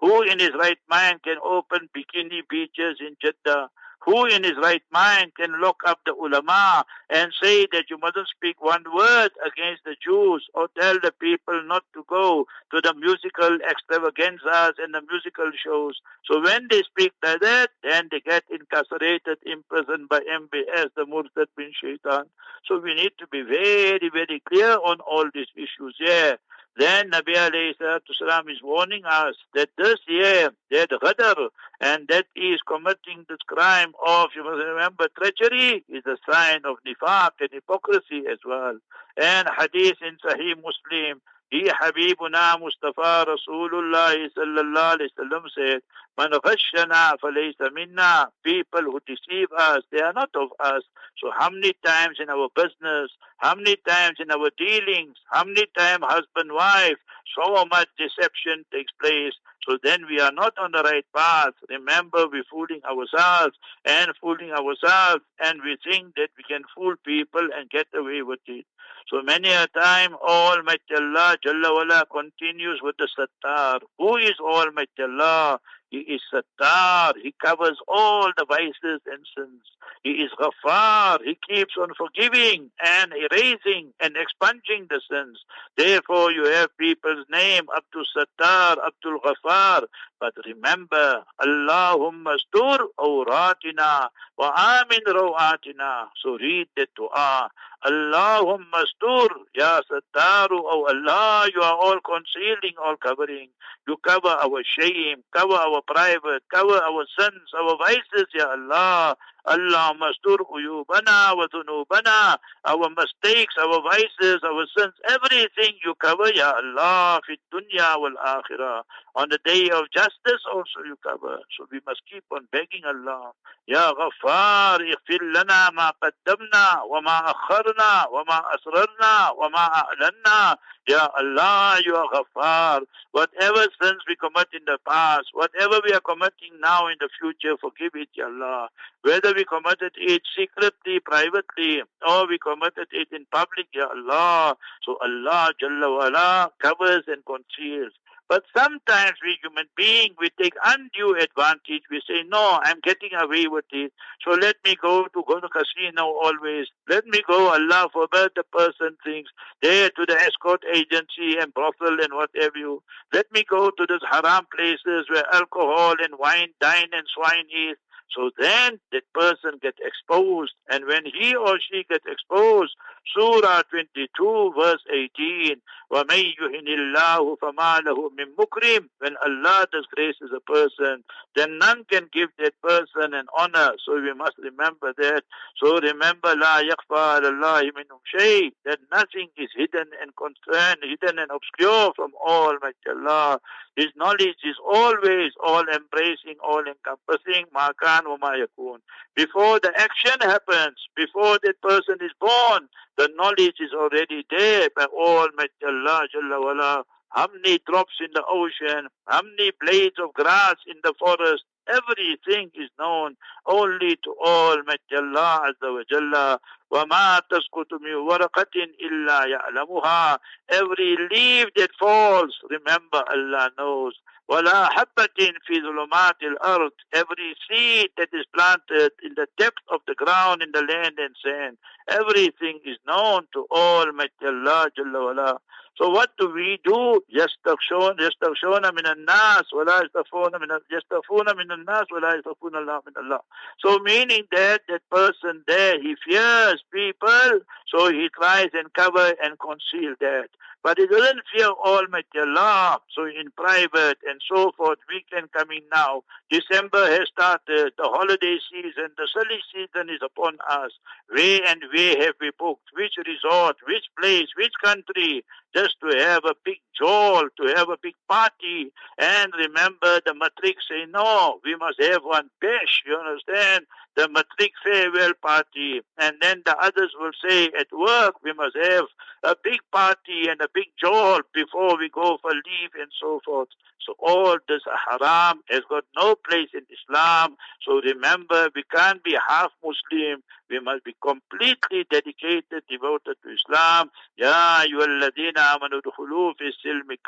Who 0.00 0.22
in 0.22 0.38
his 0.38 0.52
right 0.58 0.78
mind 0.88 1.22
can 1.22 1.36
open 1.44 1.88
bikini 1.94 2.42
beaches 2.48 2.98
in 3.00 3.16
Jeddah? 3.22 3.70
Who 4.04 4.26
in 4.26 4.44
his 4.44 4.56
right 4.62 4.82
mind 4.92 5.32
can 5.34 5.60
lock 5.60 5.82
up 5.84 6.00
the 6.06 6.14
ulama 6.14 6.84
and 7.10 7.32
say 7.42 7.66
that 7.72 7.90
you 7.90 7.98
mustn't 7.98 8.28
speak 8.28 8.62
one 8.62 8.84
word 8.94 9.30
against 9.44 9.84
the 9.84 9.96
Jews 10.02 10.46
or 10.54 10.68
tell 10.78 10.94
the 11.02 11.12
people 11.20 11.62
not 11.64 11.84
to 11.94 12.04
go 12.08 12.46
to 12.72 12.80
the 12.80 12.94
musical 12.94 13.58
extravaganzas 13.68 14.74
and 14.78 14.94
the 14.94 15.02
musical 15.10 15.50
shows? 15.62 16.00
So 16.24 16.40
when 16.40 16.68
they 16.70 16.82
speak 16.84 17.12
like 17.22 17.40
that, 17.40 17.70
then 17.82 18.08
they 18.10 18.20
get 18.20 18.44
incarcerated, 18.50 19.38
imprisoned 19.44 20.08
by 20.08 20.20
MBS, 20.20 20.90
the 20.96 21.04
Murtad 21.04 21.48
bin 21.56 21.72
Shaitan. 21.78 22.26
So 22.66 22.78
we 22.78 22.94
need 22.94 23.12
to 23.18 23.26
be 23.26 23.42
very, 23.42 24.10
very 24.12 24.40
clear 24.48 24.78
on 24.78 25.00
all 25.00 25.28
these 25.34 25.50
issues. 25.56 25.96
Yeah. 25.98 26.36
Then 26.78 27.10
Nabi 27.10 27.34
alayhi 27.34 27.74
salatu 27.76 28.50
is 28.52 28.62
warning 28.62 29.02
us 29.04 29.34
that 29.52 29.68
this 29.76 29.96
year, 30.06 30.50
that 30.70 30.90
ghadar, 30.90 31.48
and 31.80 32.06
that 32.06 32.26
is 32.36 32.60
committing 32.68 33.26
this 33.28 33.42
crime 33.48 33.94
of, 34.06 34.28
you 34.36 34.44
must 34.44 34.64
remember, 34.64 35.08
treachery 35.18 35.84
is 35.88 36.04
a 36.06 36.16
sign 36.30 36.60
of 36.64 36.76
nifaq 36.86 37.30
and 37.40 37.48
hypocrisy 37.50 38.22
as 38.30 38.38
well. 38.46 38.78
And 39.20 39.48
hadith 39.58 39.96
in 40.02 40.18
Sahih 40.24 40.54
Muslim, 40.54 41.20
Mustafa 41.50 43.26
Rasulullah 43.26 44.14
sallallahu 44.36 44.96
alayhi 44.96 45.08
wasallam 45.18 45.42
said, 45.56 45.80
Man 46.18 46.30
ghashana 46.32 47.14
falaysa 47.22 47.72
minna. 47.72 48.28
People 48.44 48.82
who 48.82 49.00
deceive 49.06 49.48
us, 49.56 49.82
they 49.90 50.00
are 50.00 50.12
not 50.12 50.30
of 50.34 50.48
us. 50.60 50.82
So 51.18 51.30
how 51.38 51.50
many 51.50 51.72
times 51.84 52.18
in 52.20 52.28
our 52.28 52.48
business, 52.54 53.10
how 53.38 53.54
many 53.54 53.76
times 53.88 54.16
in 54.20 54.30
our 54.30 54.50
dealings, 54.58 55.16
how 55.30 55.44
many 55.44 55.66
times 55.76 56.04
husband, 56.06 56.52
wife, 56.52 56.98
so 57.36 57.64
much 57.66 57.88
deception 57.98 58.64
takes 58.72 58.92
place. 59.00 59.34
So 59.68 59.76
then 59.82 60.06
we 60.08 60.20
are 60.20 60.32
not 60.32 60.54
on 60.58 60.72
the 60.72 60.82
right 60.82 61.04
path. 61.14 61.52
Remember, 61.68 62.26
we're 62.26 62.44
fooling 62.50 62.80
ourselves 62.88 63.56
and 63.84 64.10
fooling 64.20 64.50
ourselves 64.50 65.22
and 65.44 65.60
we 65.62 65.76
think 65.84 66.14
that 66.16 66.30
we 66.36 66.44
can 66.48 66.62
fool 66.74 66.94
people 67.04 67.46
and 67.56 67.68
get 67.70 67.86
away 67.94 68.22
with 68.22 68.40
it. 68.46 68.64
So 69.10 69.22
many 69.22 69.48
a 69.48 69.66
time 69.68 70.14
Almighty 70.16 70.94
Allah 70.94 71.36
Jalla 71.42 71.72
wala 71.72 72.04
continues 72.12 72.80
with 72.82 72.96
the 72.98 73.08
Sattar. 73.18 73.80
Who 73.98 74.16
is 74.16 74.34
Almighty 74.38 75.02
Allah? 75.02 75.60
He 75.90 76.00
is 76.00 76.20
Sattar. 76.30 77.14
He 77.22 77.34
covers 77.42 77.78
all 77.88 78.30
the 78.36 78.44
vices 78.44 79.00
and 79.06 79.24
sins. 79.34 79.62
He 80.02 80.10
is 80.10 80.30
Ghaffar. 80.38 81.20
He 81.24 81.38
keeps 81.48 81.74
on 81.80 81.88
forgiving 81.96 82.70
and 82.84 83.12
erasing 83.14 83.94
and 83.98 84.14
expunging 84.14 84.86
the 84.90 85.00
sins. 85.10 85.38
Therefore, 85.78 86.30
you 86.30 86.44
have 86.44 86.76
people's 86.76 87.24
name 87.30 87.64
to 87.92 88.04
Sattar, 88.14 88.76
to 89.02 89.20
Ghaffar. 89.24 89.86
But 90.20 90.34
remember, 90.44 91.22
Allahumma 91.40 92.38
stur 92.38 92.90
awratina 92.98 94.08
wa 94.36 94.50
amin 94.56 95.04
rawatina. 95.06 96.08
So 96.22 96.36
read 96.36 96.68
the 96.76 96.88
dua. 96.96 97.48
Allahumma 97.86 98.82
stur, 98.90 99.28
Ya 99.54 99.80
Sattaru, 99.86 100.58
oh 100.58 100.86
Allah, 100.90 101.48
you 101.54 101.62
are 101.62 101.76
all 101.76 102.00
concealing, 102.00 102.74
all 102.84 102.96
covering. 102.96 103.48
You 103.86 103.96
cover 104.02 104.28
our 104.28 104.62
shame, 104.78 105.22
cover 105.32 105.54
our 105.54 105.80
private, 105.86 106.42
cover 106.52 106.74
our 106.74 107.06
sins, 107.16 107.54
our 107.54 107.78
vices, 107.78 108.26
Ya 108.34 108.50
Allah. 108.50 109.16
Allah 109.48 109.94
mastur 109.96 110.44
uyubana 110.52 111.32
wa 111.36 111.46
dhunubana, 111.48 112.36
our 112.64 112.88
mistakes, 112.92 113.54
our 113.56 113.80
vices, 113.82 114.40
our 114.44 114.66
sins, 114.76 114.94
everything 115.08 115.74
you 115.84 115.94
cover, 115.96 116.28
Ya 116.34 116.52
Allah, 116.52 117.20
fi 117.26 117.38
dunya 117.52 117.96
wal 117.96 118.16
akhirah. 118.20 118.82
On 119.16 119.28
the 119.28 119.38
day 119.44 119.70
of 119.70 119.90
justice 119.90 120.44
also 120.52 120.84
you 120.84 120.96
cover. 121.02 121.40
So 121.56 121.66
we 121.72 121.80
must 121.86 122.02
keep 122.10 122.24
on 122.30 122.46
begging 122.52 122.84
Allah. 122.84 123.32
Ya 123.66 123.92
Ghaffar, 123.92 124.80
اغفر 124.80 125.22
لنا 125.24 125.70
ما 125.70 125.92
قدمنا 126.02 126.82
وما 126.82 127.30
أخرنا 127.30 128.06
وما 128.10 128.54
أسررنا 128.54 129.30
وما 129.30 129.64
أعلنا. 129.74 130.56
Ya 130.88 131.08
Allah, 131.18 131.80
you 131.84 131.94
are 131.94 132.08
Ghaffar. 132.08 132.80
Whatever 133.12 133.66
sins 133.82 134.00
we 134.08 134.16
commit 134.16 134.48
in 134.54 134.64
the 134.64 134.78
past, 134.86 135.26
whatever 135.32 135.80
we 135.84 135.92
are 135.92 136.00
committing 136.00 136.56
now 136.62 136.86
in 136.86 136.96
the 137.00 137.08
future, 137.20 137.56
forgive 137.60 137.92
it, 137.94 138.08
Ya 138.14 138.26
Allah. 138.26 138.68
Whether 139.02 139.32
we 139.34 139.44
committed 139.44 139.92
it 139.96 140.22
secretly, 140.36 141.00
privately, 141.00 141.82
or 142.06 142.26
we 142.26 142.38
committed 142.38 142.88
it 142.92 143.08
in 143.12 143.26
public, 143.32 143.66
Ya 143.72 143.86
Allah. 143.86 144.56
So 144.84 144.98
Allah 145.02 145.52
Jalla 145.62 145.88
wala 145.98 146.50
covers 146.60 147.04
and 147.06 147.24
conceals. 147.24 147.92
But 148.28 148.44
sometimes 148.54 149.14
we 149.24 149.38
human 149.42 149.64
beings, 149.74 150.14
we 150.20 150.28
take 150.38 150.52
undue 150.62 151.16
advantage. 151.16 151.84
We 151.90 152.02
say, 152.06 152.24
no, 152.28 152.60
I'm 152.62 152.78
getting 152.82 153.14
away 153.18 153.46
with 153.46 153.64
it. 153.72 153.90
So 154.22 154.32
let 154.32 154.56
me 154.66 154.76
go 154.80 155.04
to 155.04 155.24
go 155.26 155.40
to 155.40 155.48
casino 155.48 156.04
always. 156.04 156.66
Let 156.90 157.06
me 157.06 157.22
go, 157.26 157.48
Allah 157.48 157.88
forbid 157.90 158.32
the 158.36 158.42
person 158.52 158.98
thinks, 159.02 159.30
there 159.62 159.88
to 159.88 160.04
the 160.06 160.20
escort 160.20 160.62
agency 160.70 161.38
and 161.40 161.54
brothel 161.54 162.00
and 162.02 162.12
whatever 162.12 162.58
you. 162.58 162.82
Let 163.14 163.32
me 163.32 163.44
go 163.48 163.70
to 163.70 163.86
those 163.88 164.04
haram 164.10 164.46
places 164.54 165.06
where 165.08 165.24
alcohol 165.32 165.94
and 165.98 166.18
wine, 166.18 166.50
dine 166.60 166.90
and 166.92 167.06
swine 167.14 167.46
is. 167.48 167.78
So 168.14 168.30
then 168.38 168.80
that 168.92 169.02
person 169.14 169.58
gets 169.60 169.78
exposed. 169.84 170.52
And 170.70 170.86
when 170.86 171.04
he 171.04 171.34
or 171.34 171.58
she 171.60 171.84
gets 171.88 172.04
exposed, 172.06 172.74
Surah 173.13 173.61
22 173.69 174.53
verse 174.57 174.81
18, 174.91 175.61
وَمَن 175.91 176.23
يُهِنِ 176.41 176.67
اللَّهُ 176.67 177.37
فَمَا 177.37 177.79
لَهُ 177.85 178.09
مِن 178.17 178.35
مُكْرِمٍ 178.39 178.89
When 178.99 179.15
Allah 179.17 179.67
disgraces 179.71 180.31
a 180.35 180.39
person, 180.39 181.03
then 181.35 181.59
none 181.59 181.83
can 181.91 182.09
give 182.11 182.29
that 182.39 182.53
person 182.63 183.13
an 183.13 183.27
honor. 183.37 183.73
So 183.85 184.01
we 184.01 184.13
must 184.13 184.37
remember 184.41 184.93
that. 184.97 185.23
So 185.61 185.79
remember, 185.79 186.33
لَا 186.33 186.61
يَخْفَى 186.61 187.19
عَلَى 187.19 187.29
اللَّهِ 187.29 187.61
مِنْهُمْ 187.77 188.01
شَيْءٍ 188.17 188.51
That 188.65 188.79
nothing 188.91 189.29
is 189.37 189.49
hidden 189.55 189.87
and 190.01 190.11
concerned, 190.15 190.79
hidden 190.81 191.19
and 191.19 191.29
obscure 191.29 191.93
from 191.95 192.11
Almighty 192.25 192.89
Allah. 192.89 193.39
His 193.75 193.87
knowledge 193.95 194.41
is 194.43 194.55
always 194.63 195.31
all 195.43 195.63
embracing, 195.67 196.37
all 196.43 196.63
encompassing. 196.65 197.45
Ma 197.51 197.69
kan 197.81 198.03
wa 198.07 198.17
ma 198.17 198.31
yakun. 198.33 198.77
Before 199.15 199.59
the 199.59 199.71
action 199.75 200.17
happens, 200.21 200.77
before 200.95 201.39
that 201.43 201.59
person 201.61 201.97
is 202.01 202.11
born, 202.19 202.69
the 202.97 203.09
knowledge 203.15 203.57
is 203.59 203.73
already 203.73 204.25
there 204.29 204.69
by 204.75 204.85
Almighty 204.85 205.65
Allah 205.65 206.07
Jalla 206.13 206.41
wala. 206.41 206.83
How 207.09 207.27
many 207.33 207.59
drops 207.67 207.93
in 207.99 208.09
the 208.13 208.23
ocean? 208.27 208.87
How 209.07 209.21
many 209.21 209.51
blades 209.59 209.95
of 210.01 210.13
grass 210.13 210.55
in 210.67 210.77
the 210.83 210.93
forest? 210.99 211.43
Everything 211.67 212.51
is 212.55 212.69
known 212.77 213.15
only 213.47 213.97
to 214.03 214.15
Almighty 214.25 214.95
Allah 214.95 215.49
Azza 215.49 215.73
wa 215.73 215.83
Jalla. 215.91 216.37
وَمَا 216.71 217.21
تَسْقُطُ 217.31 217.69
مِنْ 217.81 218.07
وَرَقَةٍ 218.09 218.55
إِلَّا 218.83 219.25
يَعْلَمُهَا 219.25 220.17
Every 220.49 220.97
leaf 221.11 221.47
that 221.55 221.69
falls, 221.79 222.35
remember 222.49 223.03
Allah 223.07 223.51
knows. 223.57 223.93
وَلَا 224.29 224.69
حَبَّةٍ 224.69 225.33
فِي 225.45 225.61
ظُلُمَاتِ 225.61 226.23
الْأَرْضِ 226.23 226.71
Every 226.93 227.35
seed 227.47 227.89
that 227.97 228.09
is 228.13 228.25
planted 228.33 228.91
in 229.03 229.13
the 229.15 229.27
depth 229.37 229.63
of 229.69 229.81
the 229.85 229.95
ground, 229.95 230.41
in 230.41 230.51
the 230.53 230.61
land 230.61 230.95
and 230.97 231.15
sand, 231.23 231.57
everything 231.89 232.59
is 232.65 232.77
known 232.87 233.27
to 233.33 233.45
Almighty 233.51 234.25
Allah 234.25 234.67
Jalla 234.77 235.05
wala. 235.05 235.39
So 235.75 235.89
what 235.89 236.11
do 236.19 236.31
we 236.31 236.59
do? 236.63 237.01
يستخشون 237.09 237.95
يستخشون 237.99 238.75
من 238.75 238.87
الناس 238.87 239.53
ولا 239.53 239.81
يستخفون 239.83 240.31
من 240.41 240.59
يستخفون 240.71 241.37
من 241.37 241.51
الناس 241.51 241.91
ولا 241.91 242.15
يستخفون 242.15 242.55
الله 242.55 242.81
من 242.87 242.93
الله. 242.97 243.19
So 243.57 243.79
meaning 243.79 244.23
that 244.31 244.61
that 244.69 244.81
person 244.89 245.43
there 245.47 245.81
he 245.81 245.95
fears 246.07 246.63
people, 246.71 247.39
so 247.67 247.91
he 247.91 248.07
tries 248.09 248.49
and 248.53 248.71
cover 248.73 249.13
and 249.23 249.37
conceal 249.39 249.95
that. 249.99 250.29
But 250.62 250.78
he 250.78 250.86
doesn't 250.86 251.20
fear 251.34 251.48
Almighty 251.48 252.18
Allah. 252.18 252.80
So 252.94 253.04
in 253.04 253.30
private 253.36 253.98
and 254.08 254.20
so 254.30 254.52
forth, 254.56 254.78
we 254.88 255.04
can 255.10 255.28
come 255.28 255.50
in 255.50 255.62
now. 255.72 256.02
December 256.30 256.84
has 256.90 257.08
started. 257.12 257.72
The 257.78 257.84
holiday 257.84 258.38
season, 258.50 258.90
the 258.96 259.08
silly 259.12 259.40
season 259.52 259.88
is 259.88 260.00
upon 260.04 260.38
us. 260.50 260.72
Where 261.08 261.40
and 261.46 261.62
where 261.72 262.04
have 262.04 262.14
we 262.20 262.30
booked? 262.38 262.68
Which 262.74 262.94
resort? 263.06 263.56
Which 263.66 263.84
place? 263.98 264.28
Which 264.36 264.52
country? 264.62 265.24
just 265.54 265.76
to 265.80 265.96
have 265.98 266.24
a 266.24 266.34
big 266.44 266.58
jolt, 266.78 267.30
to 267.40 267.54
have 267.56 267.68
a 267.68 267.78
big 267.82 267.94
party. 268.08 268.70
And 268.98 269.32
remember, 269.36 270.00
the 270.04 270.14
matrix 270.14 270.64
say, 270.68 270.84
no, 270.90 271.40
we 271.44 271.56
must 271.56 271.80
have 271.82 272.02
one 272.04 272.30
bash, 272.40 272.82
you 272.86 272.96
understand? 272.96 273.64
The 273.96 274.08
matrix 274.08 274.58
farewell 274.64 275.12
party. 275.22 275.80
And 275.98 276.16
then 276.20 276.42
the 276.44 276.56
others 276.58 276.92
will 276.98 277.12
say, 277.26 277.50
at 277.58 277.68
work, 277.72 278.14
we 278.22 278.32
must 278.32 278.56
have 278.62 278.84
a 279.24 279.34
big 279.42 279.60
party 279.72 280.28
and 280.28 280.40
a 280.40 280.47
big 280.54 280.68
jolt 280.80 281.22
before 281.34 281.78
we 281.78 281.88
go 281.88 282.18
for 282.20 282.30
leave 282.30 282.72
and 282.78 282.90
so 283.00 283.20
forth. 283.24 283.48
So 283.84 283.94
all 283.98 284.36
this 284.48 284.62
haram 284.86 285.40
has 285.48 285.62
got 285.68 285.84
no 285.96 286.14
place 286.14 286.50
in 286.52 286.66
Islam. 286.68 287.36
So 287.64 287.80
remember, 287.80 288.50
we 288.54 288.62
can't 288.74 289.02
be 289.02 289.16
half 289.28 289.50
Muslim. 289.64 290.22
We 290.50 290.60
must 290.60 290.84
be 290.84 290.94
completely 291.02 291.86
dedicated, 291.90 292.62
devoted 292.68 293.16
to 293.22 293.28
Islam. 293.32 293.90
Ya 294.16 294.60
ayyuhalladhina 294.60 295.56
amanu 295.56 295.80
dukhulu 295.80 296.34
fi 296.38 296.52
silmi. 296.62 296.98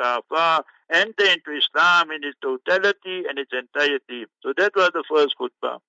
Enter 0.91 1.25
into 1.25 1.51
Islam 1.53 2.11
in 2.13 2.25
its 2.25 2.39
totality 2.41 3.25
and 3.29 3.39
its 3.39 3.53
entirety. 3.53 4.27
So 4.43 4.53
that 4.57 4.73
was 4.75 4.91
the 4.95 5.05
first 5.09 5.37
khutbah. 5.39 5.81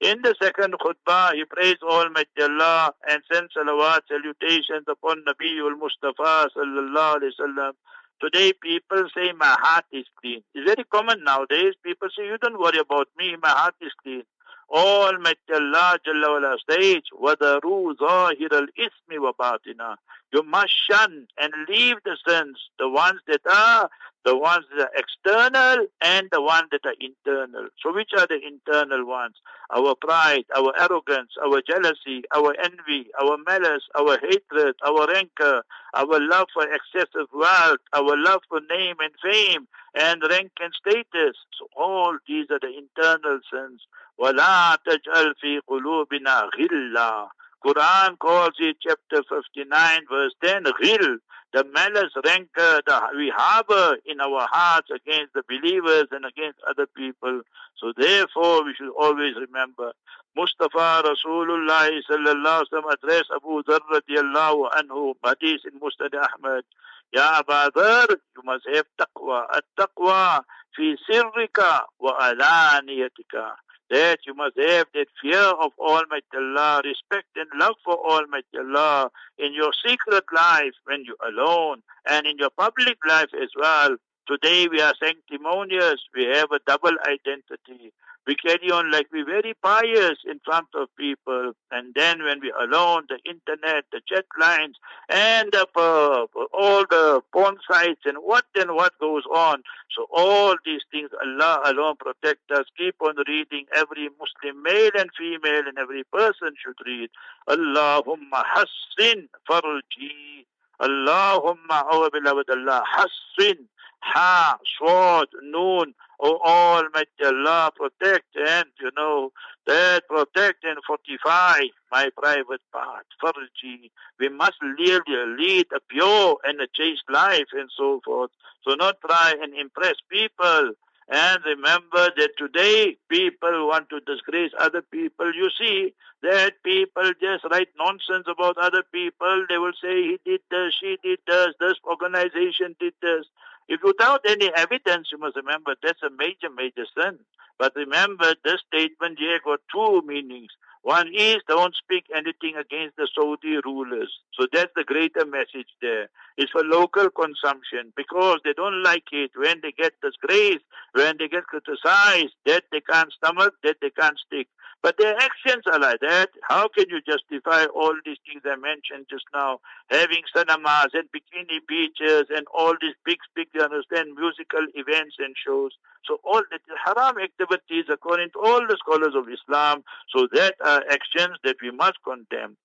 In 0.00 0.20
the 0.22 0.34
second 0.42 0.74
khutbah, 0.74 1.32
he 1.34 1.44
praised 1.44 1.82
Almighty 1.82 2.42
Allah 2.42 2.92
and 3.08 3.22
sent 3.32 3.52
salawat, 3.56 4.00
salutations 4.08 4.84
upon 4.88 5.24
Nabiul 5.24 5.78
Mustafa 5.78 6.48
sallallahu 6.56 7.20
alayhi 7.20 7.32
wasallam. 7.40 7.72
Today 8.20 8.52
people 8.52 9.08
say 9.14 9.32
my 9.32 9.56
heart 9.60 9.84
is 9.92 10.04
clean. 10.20 10.42
It's 10.54 10.64
very 10.64 10.84
common 10.84 11.24
nowadays. 11.24 11.74
People 11.82 12.08
say, 12.16 12.26
you 12.26 12.38
don't 12.38 12.58
worry 12.60 12.78
about 12.78 13.08
me, 13.18 13.36
my 13.42 13.48
heart 13.48 13.74
is 13.80 13.92
clean. 14.02 14.22
Almighty 14.70 15.52
Allah 15.52 15.98
Jalla 16.06 16.28
wala 16.40 16.56
says, 16.68 17.02
وَذَرُوا 17.12 17.96
ظَاهِرَ 17.96 18.50
الْإِثْمِ 18.50 19.10
وَبَاطِنَا 19.10 19.96
You 20.32 20.42
must 20.42 20.72
shun 20.90 21.26
and 21.38 21.52
leave 21.68 21.96
the 22.04 22.16
sins, 22.26 22.58
the 22.78 22.88
ones 22.88 23.20
that 23.28 23.40
are, 23.48 23.88
the 24.24 24.36
ones 24.36 24.64
that 24.76 24.88
are 24.88 24.92
external 24.96 25.86
and 26.00 26.28
the 26.32 26.42
ones 26.42 26.68
that 26.72 26.84
are 26.84 26.94
internal. 26.98 27.68
So 27.80 27.94
which 27.94 28.10
are 28.18 28.26
the 28.26 28.40
internal 28.44 29.06
ones? 29.06 29.36
Our 29.70 29.94
pride, 29.94 30.44
our 30.56 30.72
arrogance, 30.76 31.30
our 31.44 31.60
jealousy, 31.60 32.24
our 32.34 32.54
envy, 32.58 33.10
our 33.20 33.36
malice, 33.46 33.84
our 33.94 34.18
hatred, 34.18 34.74
our 34.84 35.06
rancor, 35.06 35.62
our 35.94 36.20
love 36.20 36.48
for 36.52 36.66
excessive 36.66 37.28
wealth, 37.32 37.78
our 37.92 38.16
love 38.16 38.40
for 38.48 38.60
name 38.70 38.96
and 39.00 39.12
fame, 39.22 39.68
and 39.94 40.22
rank 40.28 40.52
and 40.60 40.72
status. 40.74 41.36
So 41.58 41.68
all 41.76 42.16
these 42.26 42.46
are 42.50 42.58
the 42.60 42.72
internal 42.76 43.38
sins. 43.52 43.82
وَلَا 44.18 44.76
تَجْعَلْ 44.86 45.34
فِي 45.42 45.60
قُلُوبِنَا 45.68 46.50
غِلًّا 46.58 47.28
Quran 47.65 48.17
calls 48.19 48.55
it 48.59 48.77
chapter 48.81 49.23
59 49.29 50.01
verse 50.09 50.33
10 50.43 50.63
ghil 50.81 51.17
the 51.53 51.63
malice 51.73 52.13
rancor 52.23 52.81
that 52.85 53.03
we 53.15 53.33
harbor 53.35 53.97
in 54.05 54.21
our 54.21 54.47
hearts 54.51 54.89
against 54.93 55.33
the 55.33 55.43
believers 55.49 56.07
and 56.11 56.25
against 56.25 56.59
other 56.69 56.85
people. 56.85 57.41
So 57.77 57.91
therefore 57.97 58.63
we 58.63 58.73
should 58.75 58.93
always 58.93 59.33
remember 59.35 59.93
Mustafa 60.35 61.01
Rasulullah 61.03 61.89
sallallahu 62.09 62.63
alaihi 62.71 62.93
addressed 62.93 63.31
Abu 63.35 63.63
Dharr 63.63 63.81
radiyallahu 63.89 64.69
anhu 64.77 65.15
hadith 65.25 65.61
in 65.65 65.79
Musnad 65.79 66.13
Ahmad 66.13 66.63
Ya 67.11 67.39
Abu 67.41 67.71
Dharr 67.73 68.09
you 68.09 68.43
must 68.43 68.67
have 68.71 68.85
taqwa. 68.99 69.45
At-taqwa 69.51 70.43
fi 70.75 70.95
sirrika 71.09 71.81
wa 71.99 72.13
alaniyatika 72.19 73.57
that 73.89 74.19
you 74.25 74.33
must 74.33 74.55
have 74.57 74.87
that 74.93 75.07
fear 75.21 75.39
of 75.39 75.71
Almighty 75.79 76.25
Allah, 76.35 76.81
respect 76.83 77.27
and 77.35 77.47
love 77.59 77.75
for 77.83 77.97
Almighty 77.97 78.57
Allah 78.57 79.09
in 79.37 79.53
your 79.53 79.71
secret 79.85 80.23
life 80.33 80.73
when 80.85 81.03
you're 81.05 81.29
alone 81.29 81.81
and 82.07 82.25
in 82.27 82.37
your 82.37 82.51
public 82.51 82.97
life 83.07 83.29
as 83.41 83.49
well. 83.59 83.97
Today 84.27 84.67
we 84.67 84.79
are 84.79 84.93
sanctimonious. 85.01 86.01
We 86.15 86.25
have 86.25 86.51
a 86.51 86.59
double 86.67 86.95
identity. 87.07 87.91
We 88.29 88.35
carry 88.35 88.69
on 88.69 88.91
like 88.91 89.07
we're 89.11 89.25
very 89.25 89.55
pious 89.63 90.19
in 90.29 90.39
front 90.45 90.67
of 90.75 90.87
people. 90.95 91.53
And 91.71 91.95
then 91.95 92.21
when 92.21 92.39
we're 92.39 92.63
alone, 92.63 93.07
the 93.09 93.17
internet, 93.27 93.85
the 93.91 94.01
chat 94.07 94.25
lines, 94.39 94.75
and 95.09 95.51
the, 95.51 95.65
uh, 95.75 96.27
all 96.53 96.85
the 96.87 97.23
porn 97.33 97.57
sites 97.67 98.01
and 98.05 98.19
what 98.19 98.45
and 98.53 98.75
what 98.75 98.93
goes 98.99 99.23
on. 99.33 99.63
So 99.97 100.05
all 100.15 100.55
these 100.63 100.83
things, 100.91 101.09
Allah 101.25 101.61
alone 101.65 101.95
protect 101.97 102.51
us. 102.51 102.65
Keep 102.77 102.97
on 103.01 103.15
reading. 103.27 103.65
Every 103.75 104.09
Muslim 104.19 104.61
male 104.61 104.91
and 104.93 105.09
female 105.17 105.67
and 105.67 105.79
every 105.79 106.03
person 106.03 106.53
should 106.63 106.77
read. 106.85 107.09
Allahumma 107.47 108.43
hassin 108.45 109.27
farji. 109.49 110.45
Allahumma, 110.79 111.83
our 111.91 112.11
beloved 112.11 112.47
Allah, 112.51 112.83
hassin 112.95 113.65
Ha, 114.01 114.57
sword, 114.77 115.27
noon, 115.43 115.93
oh 116.19 116.39
Almighty 116.43 117.23
Allah, 117.23 117.71
protect 117.75 118.35
and, 118.35 118.65
you 118.79 118.91
know, 118.97 119.31
that 119.67 120.07
protect 120.07 120.63
and 120.63 120.77
fortify 120.85 121.59
my 121.91 122.09
private 122.17 122.61
part. 122.71 123.05
Farji, 123.23 123.91
we 124.19 124.29
must 124.29 124.57
lead, 124.77 125.01
lead 125.07 125.67
a 125.75 125.79
pure 125.89 126.37
and 126.43 126.59
a 126.61 126.67
chaste 126.73 127.03
life 127.09 127.47
and 127.53 127.69
so 127.75 128.01
forth. 128.03 128.31
So 128.67 128.73
not 128.75 128.97
try 129.05 129.33
and 129.41 129.53
impress 129.53 129.95
people. 130.09 130.73
And 131.09 131.39
remember 131.43 132.11
that 132.17 132.37
today 132.37 132.97
people 133.09 133.67
want 133.67 133.89
to 133.89 133.99
disgrace 134.01 134.51
other 134.59 134.83
people. 134.83 135.33
You 135.33 135.49
see 135.59 135.93
that 136.21 136.61
people 136.63 137.11
just 137.19 137.45
write 137.49 137.69
nonsense 137.77 138.27
about 138.29 138.57
other 138.59 138.83
people. 138.91 139.45
They 139.49 139.57
will 139.57 139.73
say 139.81 140.03
he 140.03 140.19
did 140.23 140.41
this, 140.51 140.73
she 140.79 140.97
did 141.03 141.19
this, 141.25 141.47
this 141.59 141.75
organization 141.89 142.75
did 142.79 142.93
this. 143.01 143.25
If 143.67 143.81
without 143.83 144.21
any 144.27 144.51
evidence, 144.55 145.09
you 145.11 145.17
must 145.17 145.35
remember 145.35 145.75
that's 145.81 146.01
a 146.03 146.11
major, 146.11 146.49
major 146.55 146.85
sin. 146.95 147.19
But 147.57 147.73
remember, 147.75 148.35
this 148.43 148.61
statement 148.67 149.19
here 149.19 149.39
got 149.43 149.59
two 149.73 150.01
meanings. 150.05 150.51
One 150.89 151.13
is 151.13 151.37
don't 151.47 151.75
speak 151.75 152.05
anything 152.15 152.55
against 152.55 152.97
the 152.97 153.07
Saudi 153.13 153.57
rulers. 153.63 154.11
So 154.33 154.47
that's 154.51 154.71
the 154.75 154.83
greater 154.83 155.23
message 155.23 155.69
there. 155.83 156.09
It's 156.35 156.49
for 156.49 156.63
local 156.63 157.11
consumption 157.11 157.93
because 157.95 158.39
they 158.43 158.53
don't 158.53 158.81
like 158.81 159.03
it 159.11 159.29
when 159.35 159.61
they 159.61 159.71
get 159.71 159.93
disgraced, 160.01 160.65
when 160.93 161.17
they 161.19 161.27
get 161.27 161.43
criticized, 161.43 162.33
that 162.47 162.63
they 162.71 162.81
can't 162.81 163.13
stomach, 163.13 163.53
that 163.63 163.75
they 163.83 163.91
can't 163.91 164.17
stick. 164.25 164.47
But 164.81 164.95
their 164.97 165.15
actions 165.17 165.63
are 165.71 165.79
like 165.79 165.99
that. 165.99 166.29
How 166.43 166.69
can 166.69 166.85
you 166.89 167.01
justify 167.01 167.65
all 167.65 167.93
these 168.05 168.17
things 168.25 168.43
I 168.45 168.55
mentioned 168.55 169.07
just 169.09 169.25
now? 169.33 169.59
Having 169.91 170.23
cinemas 170.33 170.91
and 170.93 171.03
bikini 171.11 171.59
beaches 171.67 172.27
and 172.29 172.45
all 172.53 172.73
these 172.79 172.95
big, 173.03 173.17
big, 173.35 173.47
you 173.53 173.61
understand, 173.61 174.15
musical 174.15 174.65
events 174.75 175.17
and 175.19 175.35
shows. 175.35 175.71
So 176.05 176.19
all 176.23 176.39
is 176.39 176.61
haram 176.85 177.17
activities 177.19 177.85
according 177.91 178.29
to 178.31 178.39
all 178.39 178.61
the 178.67 178.77
scholars 178.79 179.15
of 179.15 179.27
Islam. 179.27 179.83
So 180.15 180.27
that 180.31 180.55
are 180.63 180.83
actions 180.89 181.37
that 181.43 181.57
we 181.61 181.71
must 181.71 181.97
condemn. 182.05 182.55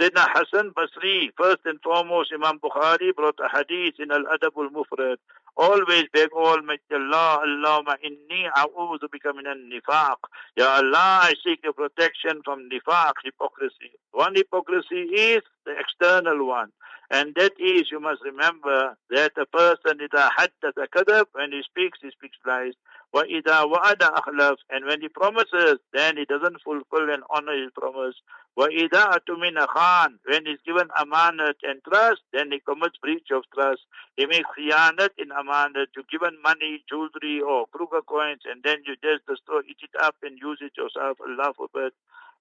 Sayyidina 0.00 0.26
Hassan 0.30 0.70
Basri, 0.78 1.30
first 1.36 1.60
and 1.64 1.80
foremost, 1.82 2.32
Imam 2.32 2.60
Bukhari 2.60 3.14
brought 3.14 3.38
a 3.40 3.48
hadith 3.50 3.98
in 3.98 4.12
Al-Adab 4.12 4.54
al-Mufrad 4.56 5.16
always 5.56 6.04
beg 6.12 6.30
Almighty 6.32 6.82
Allah, 6.92 7.42
Allahumma 7.46 7.96
inni 8.04 8.48
a'udhu 8.56 9.08
bika 9.08 9.34
minan 9.34 9.70
nifaq. 9.70 10.16
Ya 10.56 10.76
Allah, 10.76 11.28
I 11.30 11.34
seek 11.44 11.60
your 11.64 11.72
protection 11.72 12.40
from 12.44 12.68
nifaq, 12.70 13.14
hypocrisy. 13.24 13.92
One 14.12 14.34
hypocrisy 14.34 15.02
is 15.14 15.42
the 15.64 15.74
external 15.78 16.46
one. 16.46 16.70
And 17.10 17.34
that 17.36 17.52
is, 17.58 17.90
you 17.92 18.00
must 18.00 18.22
remember 18.24 18.96
that 19.10 19.32
a 19.36 19.46
person 19.46 20.00
is 20.00 20.08
a 20.14 20.30
haddatha 20.38 20.86
kadab, 20.94 21.26
when 21.32 21.52
he 21.52 21.62
speaks, 21.62 21.98
he 22.02 22.10
speaks 22.10 22.38
lies. 22.46 22.72
وَإِذَا 23.15 23.71
وَعَدَ 23.73 24.01
أَخْلَفْ 24.01 24.57
And 24.69 24.85
when 24.85 25.01
he 25.01 25.09
promises, 25.09 25.79
then 25.93 26.17
he 26.17 26.25
doesn't 26.25 26.61
fulfill 26.61 27.09
and 27.09 27.23
honor 27.29 27.53
his 27.59 27.71
promise. 27.73 28.15
وَإِذَا 28.57 29.17
أَتُمِنَ 29.17 29.65
خَانْ 29.65 30.19
When 30.25 30.45
he's 30.45 30.59
given 30.65 30.89
amanat 30.89 31.55
and 31.63 31.81
trust, 31.83 32.21
then 32.33 32.51
he 32.51 32.59
commits 32.59 32.97
breach 33.01 33.27
of 33.31 33.43
trust. 33.53 33.81
He 34.15 34.25
makes 34.27 34.49
khiyanat 34.57 35.09
in 35.17 35.29
amanat. 35.29 35.87
You 35.95 36.03
given 36.11 36.37
money, 36.43 36.83
jewelry 36.87 37.41
or 37.41 37.65
kruger 37.67 38.01
coins 38.01 38.41
and 38.45 38.61
then 38.63 38.77
you 38.85 38.95
just 39.03 39.25
destroy, 39.25 39.61
eat 39.67 39.77
it 39.81 39.95
up 40.01 40.15
and 40.21 40.37
use 40.39 40.59
it 40.61 40.73
yourself. 40.77 41.17
Allah 41.21 41.53
forbid. 41.57 41.93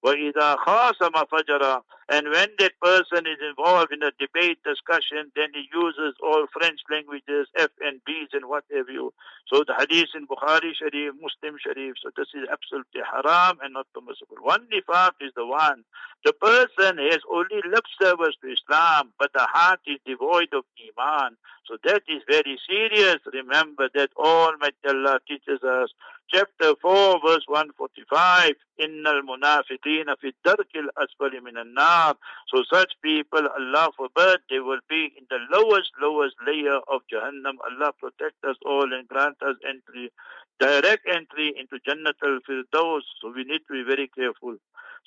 وَإِذَا 0.05 0.57
خَاصَمَ 0.65 1.11
فَجَرًا 1.11 1.83
And 2.09 2.29
when 2.31 2.49
that 2.59 2.73
person 2.81 3.27
is 3.27 3.39
involved 3.43 3.93
in 3.93 4.03
a 4.03 4.13
debate, 4.19 4.59
discussion, 4.65 5.33
then 5.35 5.49
he 5.53 5.69
uses 5.75 6.15
all 6.23 6.47
French 6.53 6.81
languages, 6.91 7.49
F 7.57 7.71
and 7.81 8.01
B's 8.07 8.29
and 8.33 8.47
what 8.47 8.65
have 8.73 8.89
you. 8.89 9.13
So 9.53 9.65
the 9.67 9.75
hadith 9.75 10.11
in 10.15 10.27
Bukhari 10.27 10.73
Sharif, 10.79 11.15
Muslim 11.21 11.59
Sharif, 11.59 11.97
so 12.03 12.11
this 12.17 12.29
is 12.35 12.47
absolutely 12.51 13.03
haram 13.03 13.59
and 13.63 13.75
not 13.75 13.87
permissible. 13.93 14.37
One 14.41 14.69
nifaq 14.73 15.19
is 15.21 15.33
the 15.35 15.47
one 15.47 15.85
The 16.25 16.33
person 16.33 16.99
has 16.99 17.21
only 17.31 17.61
lip 17.69 17.85
service 18.01 18.37
to 18.43 18.53
Islam, 18.53 19.13
but 19.19 19.33
the 19.35 19.47
heart 19.51 19.81
is 19.87 19.99
devoid 20.07 20.55
of 20.55 20.65
Iman. 20.79 21.37
So 21.67 21.77
that 21.85 22.03
is 22.09 22.23
very 22.29 22.59
serious. 22.69 23.19
Remember 23.33 23.89
that 23.95 24.11
Almighty 24.17 24.77
Allah 24.89 25.19
teaches 25.27 25.63
us. 25.63 25.91
Chapter 26.30 26.74
4, 26.82 27.20
verse 27.26 27.44
145. 27.48 28.54
Innal 28.82 29.22
munafiqina 29.22 30.16
fi 30.20 30.34
darkil 30.46 30.88
asfali 30.98 31.42
minan 31.44 31.74
nar. 31.74 32.16
So 32.48 32.64
such 32.72 32.94
people, 33.04 33.48
Allah 33.48 33.90
forbid, 33.96 34.40
they 34.50 34.60
will 34.60 34.80
be 34.90 35.14
in 35.18 35.26
the 35.30 35.40
lowest, 35.52 35.92
lowest 36.02 36.36
layer 36.48 36.80
of 36.88 37.02
Jahannam. 37.12 37.58
Allah 37.70 37.92
protect 38.00 38.44
us 38.46 38.56
all 38.66 38.92
and 38.94 39.08
grant 39.08 39.38
us 39.44 39.56
entry, 39.68 40.12
direct 40.60 41.08
entry 41.08 41.54
into 41.58 41.78
Jannat 41.88 42.18
al-Firdaus. 42.24 43.04
So 43.22 43.32
we 43.36 43.44
need 43.44 43.62
to 43.68 43.74
be 43.74 43.84
very 43.84 44.08
careful. 44.08 44.58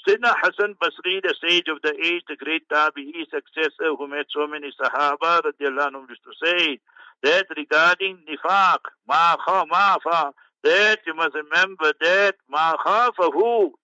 Sayyidina 0.07 0.35
Hassan 0.43 0.75
Basri, 0.81 1.21
the 1.23 1.35
sage 1.43 1.69
of 1.69 1.83
the 1.83 1.95
age, 2.05 2.23
the 2.29 2.37
great 2.37 2.69
Tabi'i 2.69 3.25
successor 3.31 3.97
who 3.99 4.07
met 4.07 4.27
so 4.31 4.47
many 4.47 4.71
Sahaba, 4.79 5.43
radiallahu 5.43 5.91
anhu, 5.91 6.09
used 6.09 6.23
to 6.23 6.35
say 6.45 6.79
that 7.23 7.47
regarding 7.57 8.19
nifaq, 8.29 8.79
ma 9.09 9.37
kha 9.37 9.65
ma 9.67 9.97
fa, 9.99 10.33
that 10.67 10.99
you 11.07 11.15
must 11.15 11.35
remember 11.35 11.93
that 12.01 12.35
ma 12.51 12.75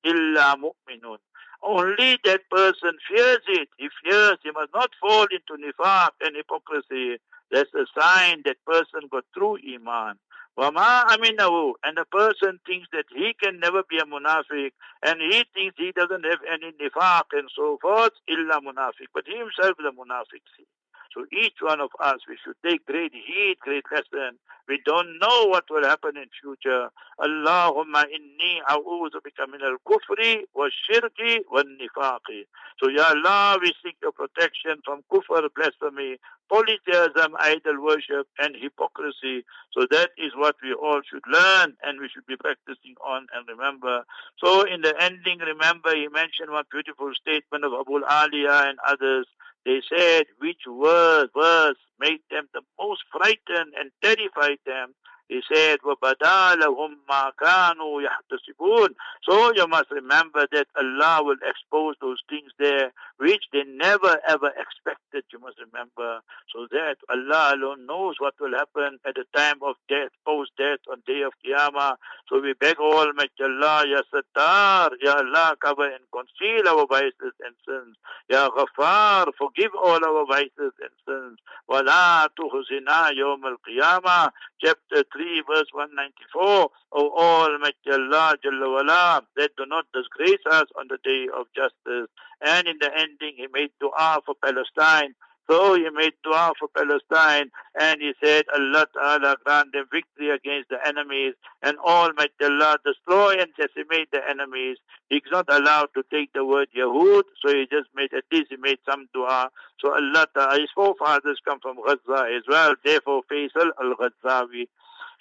illa 0.04 0.56
mu'minun. 0.58 1.18
Only 1.62 2.18
that 2.24 2.40
person 2.50 2.98
fears 3.08 3.44
it. 3.46 3.68
He 3.78 3.88
fears 4.02 4.38
he 4.42 4.50
must 4.50 4.74
not 4.74 4.90
fall 5.00 5.26
into 5.30 5.54
nifaq 5.62 6.10
and 6.20 6.34
hypocrisy. 6.36 7.18
That's 7.52 7.70
a 7.74 7.86
sign 7.98 8.42
that 8.46 8.56
person 8.66 9.08
got 9.10 9.24
true 9.36 9.58
iman. 9.74 10.18
Wama 10.58 11.06
aminahu, 11.06 11.74
and 11.84 11.96
the 11.96 12.04
person 12.04 12.58
thinks 12.66 12.88
that 12.92 13.06
he 13.14 13.32
can 13.40 13.60
never 13.60 13.82
be 13.88 13.98
a 13.98 14.04
munafiq, 14.04 14.72
and 15.02 15.20
he 15.20 15.44
thinks 15.54 15.76
he 15.78 15.92
doesn't 15.92 16.24
have 16.24 16.40
any 16.52 16.72
nifaq 16.72 17.22
and 17.32 17.48
so 17.56 17.78
forth, 17.80 18.12
illa 18.28 18.60
munafiq. 18.60 19.08
But 19.14 19.24
he 19.26 19.38
himself 19.38 19.76
is 19.78 19.86
a 19.88 19.92
munafiq. 19.92 20.42
See. 20.56 20.66
So 21.14 21.26
each 21.32 21.60
one 21.60 21.80
of 21.80 21.90
us, 22.00 22.20
we 22.28 22.38
should 22.42 22.56
take 22.64 22.86
great 22.86 23.12
heed, 23.12 23.56
great 23.60 23.84
lesson. 23.92 24.38
We 24.68 24.80
don't 24.84 25.18
know 25.18 25.46
what 25.46 25.64
will 25.70 25.84
happen 25.84 26.16
in 26.16 26.26
future. 26.40 26.88
Allahumma 27.20 28.04
inni 28.08 28.60
a'udhu 28.68 29.20
bika 29.20 29.50
min 29.50 29.60
al-kufri 29.60 30.44
wa 30.54 30.68
shirki 30.70 31.40
wa 31.50 31.62
nifaqi. 31.62 32.46
So 32.82 32.88
Ya 32.88 33.10
Allah, 33.10 33.58
we 33.60 33.72
seek 33.84 33.96
your 34.02 34.12
protection 34.12 34.80
from 34.84 35.02
kufr, 35.12 35.48
blasphemy, 35.54 36.18
polytheism, 36.48 37.34
idol 37.40 37.82
worship, 37.82 38.28
and 38.38 38.56
hypocrisy. 38.56 39.44
So 39.72 39.86
that 39.90 40.10
is 40.16 40.32
what 40.36 40.56
we 40.62 40.72
all 40.72 41.00
should 41.08 41.24
learn 41.30 41.74
and 41.82 42.00
we 42.00 42.08
should 42.08 42.26
be 42.26 42.36
practicing 42.36 42.94
on 43.04 43.26
and 43.34 43.46
remember. 43.48 44.04
So 44.42 44.62
in 44.62 44.82
the 44.82 44.94
ending, 45.00 45.38
remember 45.38 45.94
he 45.94 46.08
mentioned 46.08 46.50
one 46.50 46.64
beautiful 46.70 47.12
statement 47.20 47.64
of 47.64 47.72
Abu 47.72 48.00
Aliya 48.00 48.68
and 48.68 48.78
others. 48.86 49.26
They 49.66 49.80
said 49.88 50.24
which 50.38 50.62
word, 50.66 51.28
verse 51.36 51.76
made 52.00 52.20
them 52.30 52.48
the 52.54 52.62
most 52.80 53.02
frightened 53.12 53.74
and 53.78 53.90
terrified 54.02 54.58
them. 54.66 54.94
He 55.29 55.41
said, 55.53 55.79
وَبَدَا 55.81 56.55
لَهُمْ 56.55 56.97
مَا 57.09 57.31
كَانُوا 57.37 58.01
يَحْتَسِبُونَ 58.01 58.89
So 59.23 59.53
you 59.55 59.67
must 59.67 59.91
remember 59.91 60.47
that 60.53 60.67
Allah 60.77 61.21
will 61.21 61.37
expose 61.45 61.95
those 61.99 62.21
things 62.29 62.51
there 62.57 62.93
which 63.17 63.43
they 63.51 63.63
never 63.65 64.19
ever 64.27 64.53
expected, 64.55 65.25
you 65.33 65.39
must 65.39 65.57
remember. 65.59 66.21
So 66.53 66.67
that 66.71 66.97
Allah 67.09 67.55
alone 67.55 67.85
knows 67.85 68.15
what 68.19 68.35
will 68.39 68.55
happen 68.55 68.99
at 69.05 69.15
the 69.15 69.25
time 69.35 69.57
of 69.63 69.75
death, 69.89 70.11
post-death, 70.25 70.79
on 70.89 71.03
day 71.05 71.23
of 71.23 71.33
Qiyamah. 71.43 71.95
So 72.29 72.39
we 72.39 72.53
beg 72.53 72.77
Almighty 72.77 73.43
Allah, 73.43 73.83
Ya 73.85 74.01
Sattar, 74.13 74.91
Ya 75.01 75.13
Allah, 75.13 75.57
cover 75.59 75.91
and 75.91 76.05
conceal 76.13 76.69
our 76.69 76.87
vices 76.87 77.35
and 77.43 77.55
sins. 77.67 77.97
Ya 78.29 78.49
Ghaffar, 78.49 79.27
forgive 79.37 79.71
all 79.75 79.99
our 80.05 80.25
vices 80.25 80.73
and 80.79 80.95
sins. 81.05 81.39
وَلَا 81.69 82.29
تُخْزِنَا 82.39 83.11
يَوْمَ 83.17 83.43
الْقِيَامَةِ 83.43 84.31
Chapter 84.63 85.03
3, 85.13 85.20
verse 85.46 85.68
194. 85.72 86.70
O 86.92 87.10
Almighty 87.16 87.90
Allah, 87.90 88.36
Jalla 88.44 88.72
wala, 88.72 89.22
that 89.36 89.50
do 89.56 89.66
not 89.66 89.86
disgrace 89.92 90.44
us 90.50 90.66
on 90.78 90.88
the 90.88 90.98
day 91.04 91.26
of 91.36 91.46
justice. 91.54 92.08
And 92.40 92.66
in 92.66 92.76
the 92.80 92.90
ending, 92.94 93.34
he 93.36 93.46
made 93.52 93.70
dua 93.80 94.20
for 94.24 94.34
Palestine. 94.42 95.14
So 95.50 95.74
he 95.74 95.88
made 95.90 96.14
dua 96.22 96.52
for 96.58 96.68
Palestine 96.68 97.50
and 97.78 98.00
he 98.00 98.12
said, 98.22 98.44
Allah 98.54 98.86
Ta'ala 98.94 99.36
grant 99.44 99.72
them 99.72 99.86
victory 99.92 100.30
against 100.30 100.70
the 100.70 100.78
enemies 100.86 101.34
and 101.62 101.76
Almighty 101.78 102.44
Allah 102.44 102.78
destroy 102.84 103.34
and 103.40 103.50
decimate 103.58 104.10
the 104.12 104.20
enemies. 104.28 104.78
He's 105.10 105.20
not 105.30 105.46
allowed 105.52 105.88
to 105.94 106.04
take 106.10 106.32
the 106.32 106.44
word 106.44 106.68
Yahud, 106.76 107.24
so 107.44 107.52
he 107.52 107.66
just 107.70 107.88
made, 107.94 108.14
at 108.14 108.24
least 108.32 108.46
he 108.50 108.56
made 108.56 108.78
some 108.88 109.08
dua. 109.12 109.50
So 109.80 109.92
Allah 109.92 110.26
Ta'ala, 110.34 110.60
his 110.60 110.70
forefathers 110.74 111.40
come 111.44 111.58
from 111.60 111.76
Gaza 111.84 112.24
as 112.36 112.44
well, 112.48 112.74
therefore 112.84 113.22
Faisal 113.30 113.70
al-Ghazawi. 113.82 114.68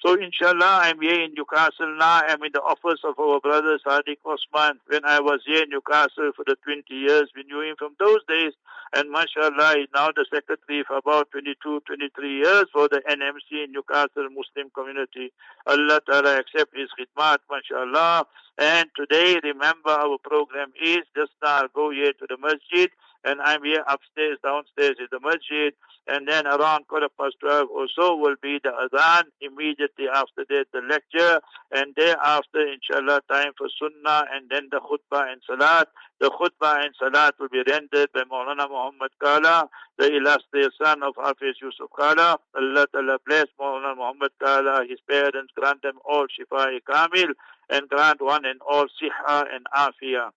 So 0.03 0.15
inshallah, 0.15 0.81
I'm 0.81 0.99
here 0.99 1.21
in 1.21 1.35
Newcastle 1.37 1.95
now. 1.95 2.21
I'm 2.27 2.41
in 2.41 2.51
the 2.53 2.61
office 2.61 3.01
of 3.03 3.19
our 3.19 3.39
brother 3.39 3.77
Sadiq 3.85 4.17
Osman. 4.25 4.79
When 4.87 5.05
I 5.05 5.19
was 5.19 5.41
here 5.45 5.61
in 5.61 5.69
Newcastle 5.69 6.31
for 6.35 6.43
the 6.43 6.55
20 6.63 6.83
years, 6.89 7.29
we 7.35 7.43
knew 7.43 7.61
him 7.61 7.75
from 7.77 7.93
those 7.99 8.21
days. 8.27 8.53
And 8.93 9.11
mashallah, 9.11 9.75
he's 9.77 9.93
now 9.93 10.09
the 10.09 10.25
secretary 10.33 10.83
for 10.87 10.97
about 10.97 11.29
22, 11.29 11.81
23 11.85 12.35
years 12.35 12.65
for 12.73 12.89
the 12.89 13.03
NMC 13.07 13.63
in 13.63 13.73
Newcastle 13.73 14.27
Muslim 14.33 14.71
community. 14.73 15.31
Allah 15.67 16.01
Ta'ala 16.09 16.39
accept 16.39 16.75
his 16.75 16.89
khidmat, 16.97 17.37
mashallah. 17.51 18.25
And 18.57 18.89
today, 18.97 19.39
remember 19.43 19.91
our 19.91 20.17
program 20.17 20.73
is 20.81 21.05
just 21.15 21.31
now 21.43 21.67
go 21.75 21.91
here 21.91 22.13
to 22.13 22.25
the 22.27 22.37
masjid 22.37 22.89
and 23.23 23.41
I'm 23.41 23.63
here 23.63 23.83
upstairs, 23.87 24.37
downstairs 24.43 24.97
is 24.99 25.09
the 25.11 25.19
masjid, 25.19 25.73
and 26.07 26.27
then 26.27 26.47
around 26.47 26.87
quarter 26.87 27.09
past 27.19 27.35
12 27.41 27.69
or 27.69 27.87
so 27.95 28.15
will 28.15 28.35
be 28.41 28.59
the 28.63 28.71
adhan, 28.71 29.23
immediately 29.41 30.07
after 30.13 30.45
that 30.49 30.65
the 30.73 30.81
lecture, 30.81 31.41
and 31.71 31.93
thereafter, 31.95 32.65
inshallah, 32.67 33.21
time 33.29 33.53
for 33.57 33.67
sunnah, 33.79 34.25
and 34.33 34.49
then 34.49 34.69
the 34.71 34.79
khutbah 34.79 35.31
and 35.31 35.41
salat. 35.45 35.87
The 36.19 36.29
khutbah 36.29 36.83
and 36.83 36.93
salat 36.99 37.35
will 37.39 37.49
be 37.49 37.63
rendered 37.67 38.09
by 38.13 38.23
Maulana 38.23 38.69
Muhammad 38.69 39.11
Kala, 39.21 39.69
the 39.97 40.15
illustrious 40.15 40.73
son 40.81 41.03
of 41.03 41.13
Hafiz 41.15 41.55
Yusuf 41.61 41.89
Kala. 41.97 42.39
Allah 42.55 42.87
Ta'ala 42.91 43.17
bless 43.25 43.45
Maulana 43.59 43.95
Muhammad 43.95 44.31
Kala, 44.41 44.85
his 44.87 44.99
parents, 45.07 45.53
grant 45.55 45.81
them 45.83 45.99
all 46.05 46.25
shifa 46.25 46.79
kamil, 46.89 47.33
and 47.69 47.87
grant 47.89 48.21
one 48.21 48.45
and 48.45 48.59
all 48.67 48.85
siha 48.85 49.45
and 49.53 49.65
afiyah. 49.75 50.31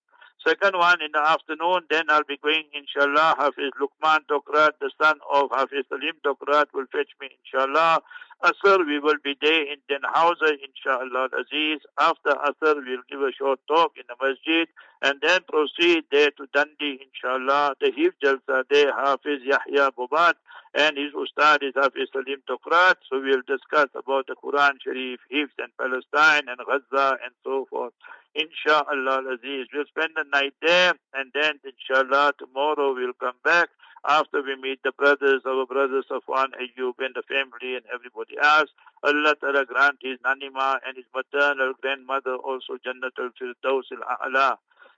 Second 0.47 0.77
one 0.77 1.01
in 1.01 1.09
the 1.11 1.27
afternoon, 1.27 1.81
then 1.89 2.03
I'll 2.07 2.23
be 2.23 2.37
going, 2.37 2.65
inshallah, 2.71 3.33
Hafiz 3.39 3.71
Lukman 3.81 4.19
Dokrat, 4.29 4.73
the 4.79 4.91
son 5.01 5.17
of 5.33 5.49
Hafiz 5.51 5.85
Salim 5.89 6.13
Dokrat, 6.23 6.67
will 6.71 6.85
fetch 6.91 7.09
me, 7.19 7.29
inshallah. 7.41 8.01
Asr, 8.43 8.85
we 8.85 8.99
will 8.99 9.17
be 9.23 9.35
there 9.41 9.63
in 9.63 9.77
Dannhauser, 9.89 10.53
inshallah, 10.61 11.29
Aziz. 11.33 11.79
After 11.99 12.29
Asr, 12.29 12.75
we'll 12.75 13.01
give 13.09 13.21
a 13.21 13.31
short 13.31 13.59
talk 13.67 13.93
in 13.97 14.03
the 14.07 14.15
masjid 14.21 14.67
and 15.01 15.19
then 15.23 15.39
proceed 15.49 16.03
there 16.11 16.29
to 16.37 16.45
Dundee, 16.53 16.99
inshallah. 17.01 17.73
The 17.81 17.91
Hifz 17.91 18.13
Jalsa 18.23 18.65
there, 18.69 18.93
Hafiz 18.93 19.41
Yahya 19.43 19.93
Bobat, 19.97 20.33
and 20.75 20.95
his 20.95 21.13
Ustad 21.13 21.63
is 21.63 21.73
Hafiz 21.75 22.09
Salim 22.13 22.43
Dokrat. 22.47 22.97
So 23.09 23.19
we'll 23.19 23.41
discuss 23.47 23.89
about 23.95 24.27
the 24.27 24.35
Quran 24.35 24.73
Sharif, 24.83 25.21
Hifz 25.33 25.57
and 25.57 25.71
Palestine 25.79 26.43
and 26.49 26.59
Gaza 26.67 27.17
and 27.23 27.33
so 27.43 27.65
forth. 27.71 27.93
Inshallah 28.35 29.23
Aziz. 29.33 29.67
We'll 29.73 29.85
spend 29.87 30.11
the 30.15 30.25
night 30.31 30.53
there 30.61 30.93
and 31.13 31.31
then 31.33 31.59
inshallah 31.63 32.33
tomorrow 32.37 32.93
we'll 32.93 33.13
come 33.19 33.39
back 33.43 33.69
after 34.07 34.41
we 34.43 34.55
meet 34.61 34.83
the 34.83 34.91
brothers, 34.91 35.41
our 35.47 35.65
brothers 35.65 36.05
of 36.11 36.21
one 36.27 36.51
Ayyub 36.51 36.93
and 36.99 37.15
the 37.15 37.23
family 37.27 37.75
and 37.75 37.85
everybody 37.93 38.35
else. 38.41 38.69
Allah 39.03 39.35
Ta'ala 39.39 39.65
grant 39.65 39.97
his 40.01 40.19
Nanima 40.19 40.77
and 40.85 40.97
his 40.97 41.05
maternal 41.15 41.73
grandmother 41.81 42.35
also 42.35 42.77
Jannatul 42.85 43.31
Firdaus 43.39 43.85
al-A'la. 43.91 44.57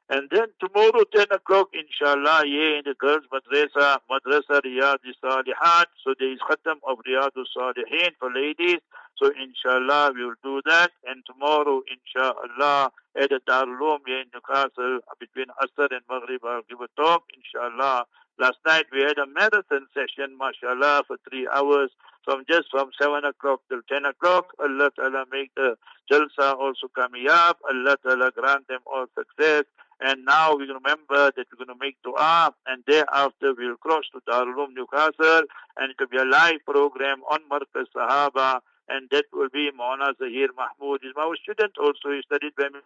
And 0.09 0.29
then 0.31 0.47
tomorrow, 0.61 1.03
10 1.13 1.27
o'clock, 1.31 1.67
inshallah, 1.73 2.43
yeah, 2.47 2.79
in 2.79 2.83
the 2.85 2.95
girls' 2.97 3.27
madrasa, 3.31 3.99
madrasa 4.09 4.61
Riyadh 4.63 5.03
Salihat. 5.21 5.85
So 6.01 6.15
there 6.17 6.31
is 6.31 6.39
khatam 6.39 6.79
of 6.87 6.99
Riyadh 7.05 7.35
Salihin 7.55 8.11
for 8.17 8.31
ladies. 8.33 8.79
So 9.19 9.31
inshallah, 9.31 10.11
we 10.13 10.25
will 10.25 10.41
do 10.43 10.61
that. 10.65 10.91
And 11.07 11.23
tomorrow, 11.25 11.81
inshallah, 11.89 12.91
at 13.15 13.29
the 13.29 13.39
Darul 13.47 13.97
here 14.05 14.21
in 14.21 14.27
Newcastle, 14.33 14.99
between 15.19 15.47
Asr 15.61 15.89
and 15.91 16.01
Maghrib, 16.09 16.41
I'll 16.45 16.61
give 16.69 16.81
a 16.81 16.87
talk, 17.01 17.23
inshallah. 17.35 18.05
Last 18.39 18.57
night 18.67 18.85
we 18.91 19.01
had 19.01 19.17
a 19.17 19.25
marathon 19.25 19.87
session, 19.95 20.37
mashallah, 20.37 21.03
for 21.07 21.17
three 21.27 21.47
hours, 21.51 21.89
from 22.23 22.43
just 22.47 22.69
from 22.69 22.91
7 23.01 23.25
o'clock 23.25 23.61
till 23.69 23.81
10 23.89 24.05
o'clock. 24.05 24.53
Allah 24.59 24.91
Ta'ala 24.95 25.25
make 25.31 25.55
the 25.55 25.75
jalsa 26.11 26.53
also 26.53 26.87
kamiyab. 26.95 27.55
Allah 27.67 27.97
Ta'ala 28.03 28.31
grant 28.35 28.67
them 28.67 28.81
all 28.85 29.07
success. 29.17 29.63
And 29.99 30.25
now 30.25 30.55
we 30.55 30.65
remember 30.65 31.31
that 31.33 31.47
we're 31.49 31.65
going 31.65 31.75
to 31.75 31.83
make 31.83 31.97
dua 32.03 32.53
and 32.67 32.83
thereafter 32.85 33.55
we'll 33.57 33.77
cross 33.77 34.03
to 34.13 34.21
Darul 34.29 34.67
Newcastle 34.71 35.47
and 35.77 35.89
it 35.89 35.95
will 35.99 36.07
be 36.07 36.17
a 36.17 36.25
live 36.25 36.59
program 36.67 37.21
on 37.31 37.39
Markaz 37.49 37.87
Sahaba 37.95 38.59
and 38.89 39.09
that 39.11 39.25
will 39.33 39.49
be 39.49 39.69
Mauna 39.75 40.13
Zahir 40.17 40.49
Mahmood. 40.55 41.01
He's 41.03 41.13
my 41.15 41.33
student 41.41 41.73
also. 41.77 42.15
He 42.15 42.21
studied 42.25 42.55
by 42.55 42.69
me 42.69 42.79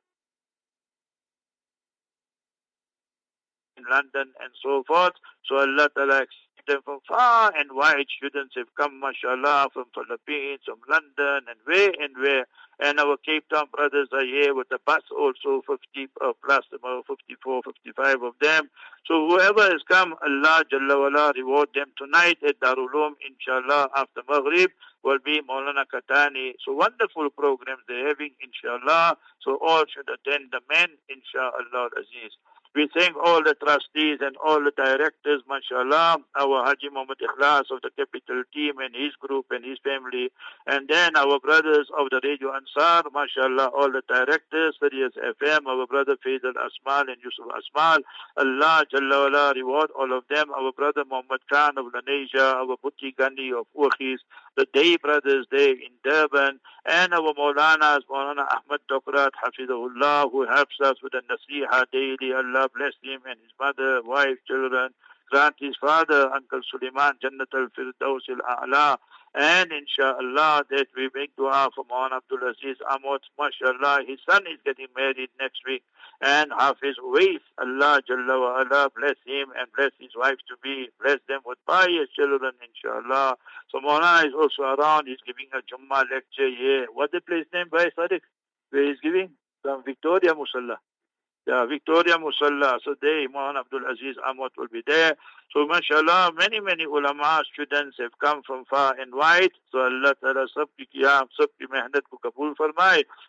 in 3.78 3.84
London 3.90 4.34
and 4.42 4.52
so 4.62 4.84
forth. 4.88 5.14
So 5.46 5.58
Allah 5.58 5.90
Ta'ala 5.96 6.22
them 6.68 6.82
from 6.84 7.00
far 7.08 7.54
and 7.56 7.70
wide. 7.74 8.06
Students 8.18 8.56
have 8.56 8.74
come, 8.76 9.00
mashallah, 9.00 9.70
from 9.74 9.86
Philippines, 9.94 10.62
from 10.66 10.80
London, 10.90 11.48
and 11.50 11.60
where 11.66 11.92
and 12.00 12.16
where. 12.18 12.46
And 12.80 13.00
our 13.00 13.18
Cape 13.18 13.48
Town 13.50 13.68
brothers 13.72 14.10
are 14.12 14.26
here 14.26 14.56
with 14.56 14.70
the 14.70 14.80
bus 14.86 15.04
also, 15.12 15.62
50 15.68 16.10
uh, 16.20 16.34
plus, 16.44 16.66
about 16.74 17.06
54, 17.08 17.62
55 17.64 18.24
of 18.24 18.34
them. 18.42 18.70
So 19.06 19.28
whoever 19.28 19.62
has 19.64 19.82
come, 19.88 20.16
Allah 20.24 20.64
Jalla 20.72 21.00
wala 21.00 21.34
reward 21.36 21.70
them 21.76 21.92
tonight 21.98 22.38
at 22.48 22.60
Darul 22.60 22.88
Uloom, 22.90 23.14
inshallah, 23.22 23.90
after 23.96 24.22
Maghrib 24.28 24.72
will 25.04 25.20
be 25.24 25.42
Maulana 25.42 25.86
Katani. 25.86 26.54
So 26.66 26.74
wonderful 26.74 27.30
programs 27.30 27.82
they're 27.88 28.08
having, 28.08 28.32
inshallah. 28.42 29.18
So 29.42 29.58
all 29.62 29.84
should 29.86 30.10
attend 30.10 30.52
the 30.52 30.62
men, 30.70 30.90
inshallah, 31.10 31.90
Aziz. 31.98 32.34
We 32.74 32.88
thank 32.96 33.18
all 33.18 33.44
the 33.44 33.54
trustees 33.54 34.20
and 34.22 34.38
all 34.38 34.64
the 34.64 34.72
directors, 34.72 35.44
mashallah, 35.46 36.20
our 36.40 36.64
Haji 36.64 36.88
Muhammad 36.94 37.18
Ikhlas 37.20 37.68
of 37.70 37.82
the 37.84 37.92
capital 37.98 38.44
team 38.54 38.80
and 38.80 38.96
his 38.96 39.12
group 39.20 39.48
and 39.52 39.66
his 39.66 39.78
family, 39.84 40.32
and 40.68 40.88
then 40.88 41.18
our 41.18 41.38
brothers 41.42 41.90
of 42.00 42.08
the 42.12 42.22
Radio 42.24 42.56
Ansar, 42.56 43.10
mashallah, 43.14 43.72
all 43.76 43.92
the 43.92 44.02
directors, 44.08 44.78
Sirius 44.80 45.12
FM, 45.20 45.68
our 45.68 45.86
brother 45.86 46.16
Faisal 46.26 46.54
Asmal 46.56 47.12
and 47.12 47.18
Yusuf 47.22 47.52
Asmal, 47.52 48.00
Allah 48.38 48.86
Jalla 48.88 49.30
wala, 49.30 49.54
reward 49.54 49.90
all 49.92 50.18
of 50.18 50.24
them, 50.30 50.50
our 50.58 50.72
brother 50.72 51.04
Muhammad 51.04 51.42
Khan 51.52 51.78
of 51.78 51.88
Lenasia, 51.92 52.56
our 52.56 52.78
Bukki 52.78 53.14
Gandhi 53.18 53.52
of 53.52 53.68
Urkhis, 53.78 54.20
the 54.56 54.66
Day 54.74 54.96
brothers 54.96 55.46
there 55.52 55.72
in 55.72 55.92
Durban, 56.06 56.60
and 56.86 57.14
our 57.14 57.34
Maulanas, 57.34 58.00
Maulana 58.10 58.48
Ahmad 58.48 58.80
Dokrat, 58.90 59.32
Hafizahullah, 59.44 60.32
who 60.32 60.48
helps 60.48 60.76
us 60.84 60.96
with 61.04 61.12
the 61.12 61.22
Nasiha 61.30 61.84
daily. 61.92 62.34
Allah 62.34 62.61
bless 62.74 62.94
him 63.04 63.22
and 63.30 63.40
his 63.40 63.52
mother, 63.60 64.02
wife, 64.04 64.38
children. 64.48 64.90
Grant 65.32 65.56
his 65.60 65.76
father, 65.80 66.30
Uncle 66.34 66.60
Suleiman, 66.70 67.14
Jannat 67.24 67.54
al-Firdaus 67.54 68.28
al-A'la. 68.30 68.98
And 69.34 69.72
inshallah 69.72 70.66
that 70.70 70.88
we 70.94 71.10
make 71.16 71.34
dua 71.38 71.70
for 71.74 71.86
Maulana 71.86 72.18
Abdul 72.18 72.50
Aziz 72.50 72.76
Ahmad. 72.90 73.22
MashaAllah, 73.40 74.06
his 74.06 74.20
son 74.30 74.44
is 74.52 74.60
getting 74.66 74.88
married 74.94 75.30
next 75.40 75.62
week. 75.66 75.84
And 76.20 76.52
Hafiz 76.52 76.98
Uwais, 77.02 77.40
Allah 77.58 78.02
Jalla 78.10 78.42
wa 78.42 78.60
ala, 78.60 78.92
bless 78.94 79.16
him 79.26 79.48
and 79.58 79.72
bless 79.74 79.92
his 80.00 80.12
wife 80.18 80.36
to 80.50 80.56
be. 80.62 80.90
Bless 81.02 81.20
them 81.30 81.40
with 81.46 81.60
pious 81.66 82.10
children, 82.14 82.52
inshallah. 82.60 83.38
So 83.72 83.80
Maulana 83.80 84.26
is 84.28 84.34
also 84.38 84.64
around. 84.64 85.08
He's 85.08 85.24
giving 85.26 85.48
a 85.54 85.64
Jummah 85.64 86.04
lecture 86.12 86.50
here. 86.50 86.88
What 86.94 87.14
the 87.14 87.22
place 87.22 87.46
name 87.54 87.68
by 87.72 87.86
Sadiq? 87.98 88.20
Where 88.72 88.86
he's 88.86 89.00
giving? 89.00 89.30
From 89.62 89.84
Victoria 89.86 90.34
Musalla. 90.34 90.76
Yeah, 91.48 91.66
Victoria 91.66 92.18
Musalla. 92.18 92.78
There, 93.02 93.22
Imam 93.24 93.58
Abdul 93.58 93.82
Aziz 93.90 94.16
Ahmad 94.28 94.52
will 94.58 94.68
be 94.68 94.84
there. 94.86 95.16
So 95.52 95.66
mashallah, 95.66 96.32
many, 96.38 96.60
many 96.60 96.86
ulama 96.86 97.42
students 97.52 97.98
have 98.00 98.12
come 98.24 98.44
from 98.46 98.64
far 98.66 98.96
and 99.00 99.14
wide. 99.14 99.50
So 99.72 99.80
Allah 99.80 100.14
Ta'ala 100.22 100.46
sabki 100.56 100.86
qiyam, 100.94 101.28
sabki 101.38 101.66
mehnat 101.68 102.04
ko. 102.12 102.20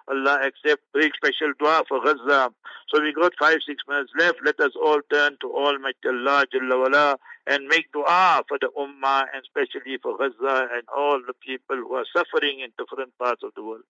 Allah 0.09 0.39
accept 0.47 0.83
big 0.93 1.11
special 1.17 1.55
dua 1.59 1.85
for 1.89 2.05
Gaza. 2.05 2.53
So 2.91 3.01
we 3.01 3.15
got 3.15 3.33
five, 3.41 3.59
six 3.67 3.83
minutes 3.89 4.13
left. 4.19 4.39
Let 4.45 4.61
us 4.61 4.73
all 4.77 5.01
turn 5.11 5.39
to 5.41 5.51
Almighty 5.51 6.09
Allah 6.09 6.45
Jalla 6.53 6.79
wala 6.83 7.17
and 7.47 7.67
make 7.67 7.91
dua 7.93 8.43
for 8.47 8.59
the 8.61 8.69
ummah 8.79 9.25
and 9.33 9.43
especially 9.43 9.97
for 10.03 10.19
Gaza 10.19 10.69
and 10.75 10.85
all 10.95 11.19
the 11.27 11.35
people 11.35 11.77
who 11.77 11.95
are 11.95 12.07
suffering 12.15 12.61
in 12.61 12.71
different 12.79 13.17
parts 13.19 13.43
of 13.43 13.53
the 13.57 13.65
world. 13.65 13.83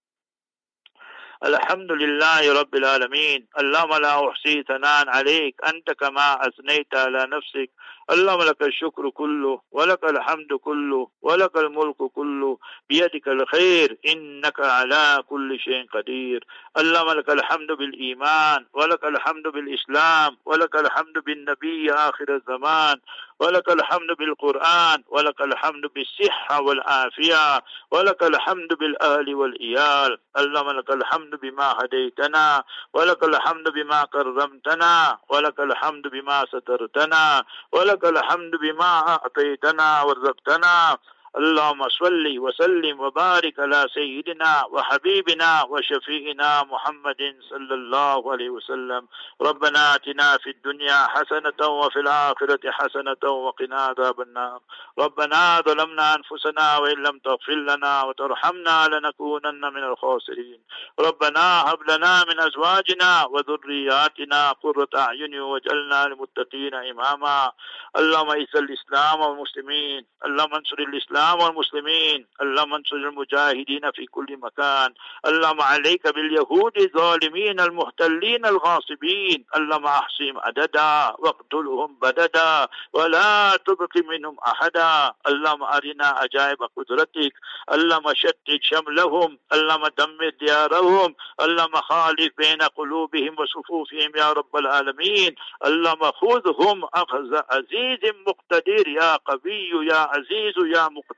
الحمد 1.45 1.93
لله 1.93 2.61
رب 2.61 2.75
العالمين. 2.75 3.47
اللهم 3.59 3.95
لا 4.03 4.29
أحصي 4.29 4.63
ثناء 4.63 5.09
عليك. 5.09 5.55
أنت 5.69 5.91
كما 5.91 6.49
أثنيت 6.49 6.95
على 6.95 7.27
نفسك. 7.27 7.71
اللهم 8.11 8.43
لك 8.43 8.63
الشكر 8.63 9.11
كله 9.11 9.61
ولك 9.73 10.05
الحمد 10.05 10.53
كله 10.53 11.09
ولك 11.23 11.57
الملك 11.57 11.97
كله 11.97 12.59
بيدك 12.89 13.29
الخير 13.29 13.99
إنك 14.09 14.61
على 14.61 15.23
كل 15.29 15.59
شيء 15.61 15.87
قدير. 15.95 16.45
اللهم 16.79 17.11
لك 17.19 17.31
الحمد 17.31 17.71
بالإيمان 17.73 18.67
ولك 18.73 19.05
الحمد 19.05 19.43
بالإسلام 19.43 20.37
ولك 20.45 20.75
الحمد 20.77 21.17
بالنبي 21.27 21.93
آخر 21.93 22.29
الزمان 22.35 22.97
ولك 23.41 23.69
الحمد 23.73 24.11
بالقرآن 24.19 25.03
ولك 25.09 25.41
الحمد 25.41 25.85
بالصحة 25.95 26.61
والعافية 26.63 27.63
ولك 27.91 28.23
الحمد 28.23 28.69
بالأهل 28.81 29.35
والإيال. 29.35 30.19
اللهم 30.39 30.71
لك 30.71 30.91
الحمد 30.91 31.33
بما 31.43 31.69
هديتنا 31.81 32.65
ولك 32.95 33.23
الحمد 33.25 33.67
بما 33.69 34.05
كرمتنا 34.05 35.19
ولك 35.29 35.61
الحمد 35.61 36.05
بما 36.09 36.45
سترتنا 36.53 37.45
ولك 37.73 37.92
الحمد 38.05 38.51
بما 38.51 39.09
أعطيتنا 39.09 40.03
ورزقتنا. 40.03 40.99
اللهم 41.33 41.89
صل 41.89 42.39
وسلم 42.39 43.01
وبارك 43.01 43.59
على 43.59 43.87
سيدنا 43.95 44.65
وحبيبنا 44.71 45.63
وشفيعنا 45.63 46.65
محمد 46.65 47.37
صلى 47.51 47.75
الله 47.75 48.33
عليه 48.33 48.51
وسلم. 48.51 49.09
ربنا 49.41 49.95
آتنا 49.95 50.37
في 50.43 50.51
الدنيا 50.51 50.99
حسنة 51.15 51.69
وفي 51.69 52.01
الآخرة 52.01 52.71
حسنة 52.71 53.31
وقنا 53.31 53.77
عذاب 53.77 54.21
النار. 54.21 54.61
ربنا 54.99 55.61
ظلمنا 55.61 56.15
أنفسنا 56.15 56.77
وإن 56.79 56.99
لم 57.03 57.19
تغفر 57.19 57.55
لنا 57.55 58.03
وترحمنا 58.03 58.89
لنكونن 58.93 59.61
من 59.73 59.85
الخاسرين. 59.85 60.61
ربنا 61.01 61.63
هب 61.69 61.91
لنا 61.91 62.25
من 62.29 62.41
أزواجنا 62.41 63.25
وذرياتنا 63.25 64.53
قرة 64.53 64.89
أعين 64.97 65.41
واجعلنا 65.41 66.07
للمتقين 66.07 66.75
إماما. 66.75 67.53
اللهم 67.97 68.31
اعز 68.31 68.55
الإسلام 68.57 69.21
والمسلمين. 69.21 70.07
اللهم 70.27 70.55
انصر 70.55 70.79
الإسلام 70.79 71.22
والمسلمين 71.31 72.27
اللهم 72.43 72.75
انصر 72.75 72.97
المجاهدين 72.97 73.91
في 73.97 74.07
كل 74.07 74.37
مكان. 74.37 74.91
اللهم 75.27 75.61
عليك 75.61 76.15
باليهود 76.15 76.79
الظالمين 76.79 77.61
المحتلين 77.61 78.47
الغاصبين. 78.47 79.45
اللهم 79.57 79.87
أحصهم 79.87 80.39
عددا 80.39 80.93
واقتلهم 81.19 81.91
بددا 82.03 82.69
ولا 82.93 83.57
تبق 83.67 83.95
منهم 84.11 84.37
أحدا. 84.47 85.13
اللهم 85.27 85.63
أرنا 85.63 86.07
عجائب 86.07 86.59
قدرتك. 86.77 87.33
اللهم 87.73 88.15
شتت 88.15 88.63
شملهم. 88.63 89.39
اللهم 89.53 89.85
دمر 89.99 90.31
ديارهم. 90.41 91.15
اللهم 91.41 91.75
خالف 91.91 92.31
بين 92.39 92.63
قلوبهم 92.63 93.33
وصفوفهم 93.39 94.11
يا 94.17 94.33
رب 94.33 94.57
العالمين. 94.57 95.35
اللهم 95.67 96.03
خذهم 96.21 96.85
أخذ 96.95 97.31
عزيز 97.51 98.03
مقتدر 98.27 98.89
يا 98.89 99.17
قوي 99.17 99.87
يا 99.91 100.01
عزيز 100.13 100.57
يا 100.77 100.89
مقتدر. 100.89 101.12